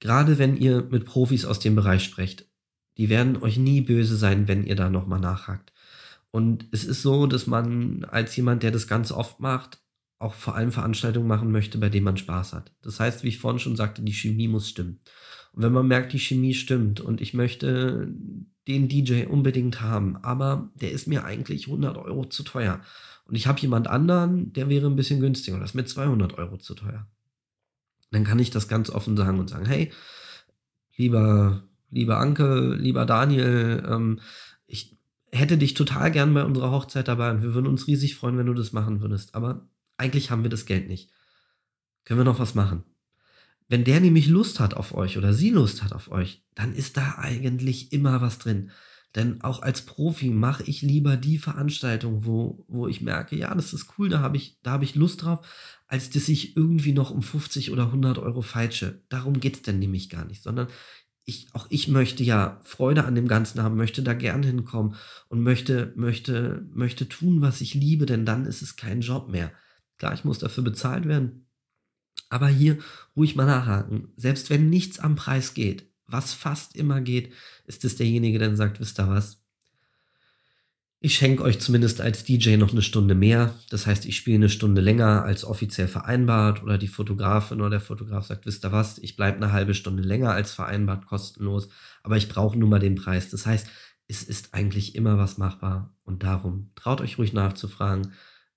[0.00, 2.46] Gerade wenn ihr mit Profis aus dem Bereich sprecht,
[2.98, 5.72] die werden euch nie böse sein, wenn ihr da nochmal nachhakt.
[6.30, 9.80] Und es ist so, dass man als jemand, der das ganz oft macht,
[10.18, 12.72] auch vor allem Veranstaltungen machen möchte, bei denen man Spaß hat.
[12.82, 15.00] Das heißt, wie ich vorhin schon sagte, die Chemie muss stimmen.
[15.52, 18.08] Und wenn man merkt, die Chemie stimmt und ich möchte
[18.68, 22.80] den DJ unbedingt haben, aber der ist mir eigentlich 100 Euro zu teuer.
[23.32, 26.58] Und ich habe jemand anderen, der wäre ein bisschen günstiger das ist mir 200 Euro
[26.58, 27.06] zu teuer.
[28.10, 29.90] Dann kann ich das ganz offen sagen und sagen, hey,
[30.98, 34.20] lieber, lieber Anke, lieber Daniel, ähm,
[34.66, 34.98] ich
[35.32, 38.44] hätte dich total gern bei unserer Hochzeit dabei und wir würden uns riesig freuen, wenn
[38.44, 39.34] du das machen würdest.
[39.34, 39.66] Aber
[39.96, 41.08] eigentlich haben wir das Geld nicht.
[42.04, 42.84] Können wir noch was machen?
[43.66, 46.98] Wenn der nämlich Lust hat auf euch oder sie Lust hat auf euch, dann ist
[46.98, 48.72] da eigentlich immer was drin.
[49.14, 53.74] Denn auch als Profi mache ich lieber die Veranstaltung, wo, wo ich merke, ja, das
[53.74, 55.46] ist cool, da habe ich, hab ich Lust drauf,
[55.86, 59.02] als dass ich irgendwie noch um 50 oder 100 Euro falsche.
[59.10, 60.68] Darum geht es denn nämlich gar nicht, sondern
[61.24, 64.96] ich, auch ich möchte ja Freude an dem Ganzen haben, möchte da gern hinkommen
[65.28, 69.52] und möchte, möchte, möchte tun, was ich liebe, denn dann ist es kein Job mehr.
[69.98, 71.46] Klar, ich muss dafür bezahlt werden.
[72.28, 72.78] Aber hier
[73.14, 74.08] ruhig mal nachhaken.
[74.16, 77.32] Selbst wenn nichts am Preis geht, was fast immer geht,
[77.66, 79.38] ist es derjenige, der dann sagt, wisst ihr was?
[81.00, 83.54] Ich schenke euch zumindest als DJ noch eine Stunde mehr.
[83.70, 87.80] Das heißt, ich spiele eine Stunde länger als offiziell vereinbart oder die Fotografin oder der
[87.80, 88.98] Fotograf sagt, wisst ihr was?
[88.98, 91.68] Ich bleibe eine halbe Stunde länger als vereinbart, kostenlos.
[92.04, 93.30] Aber ich brauche nun mal den Preis.
[93.30, 93.66] Das heißt,
[94.06, 95.92] es ist eigentlich immer was machbar.
[96.04, 98.12] Und darum traut euch ruhig nachzufragen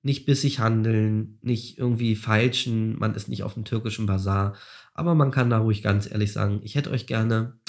[0.05, 4.55] nicht bissig handeln, nicht irgendwie feilschen, man ist nicht auf dem türkischen Bazar.
[4.95, 7.59] Aber man kann da ruhig ganz ehrlich sagen, ich hätte euch gerne,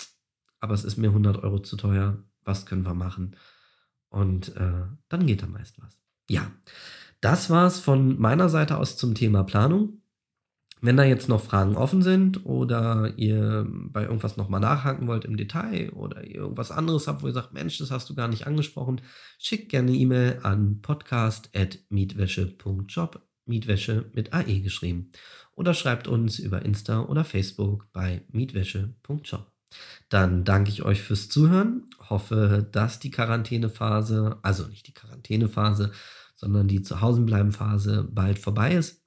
[0.61, 2.23] aber es ist mir 100 Euro zu teuer.
[2.45, 3.37] Was können wir machen?
[4.09, 5.99] Und äh, dann geht da meist was.
[6.31, 6.51] Ja,
[7.21, 10.01] das war's von meiner Seite aus zum Thema Planung.
[10.81, 15.37] Wenn da jetzt noch Fragen offen sind oder ihr bei irgendwas nochmal nachhaken wollt im
[15.37, 18.47] Detail oder ihr irgendwas anderes habt, wo ihr sagt, Mensch, das hast du gar nicht
[18.47, 19.01] angesprochen,
[19.39, 25.11] schickt gerne E-Mail an podcast.mietwäsche.job, Mietwäsche mit AE geschrieben.
[25.57, 29.51] Oder schreibt uns über Insta oder Facebook bei mietwäsche.job.
[30.09, 35.91] Dann danke ich euch fürs Zuhören, hoffe, dass die Quarantänephase, also nicht die Quarantänephase,
[36.37, 39.03] sondern die Zuhausenbleibenphase bald vorbei ist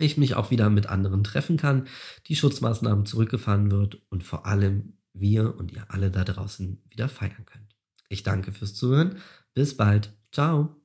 [0.00, 1.86] ich mich auch wieder mit anderen treffen kann,
[2.26, 7.44] die Schutzmaßnahmen zurückgefahren wird und vor allem wir und ihr alle da draußen wieder feiern
[7.44, 7.76] könnt.
[8.08, 9.18] Ich danke fürs Zuhören.
[9.54, 10.12] Bis bald.
[10.32, 10.79] Ciao.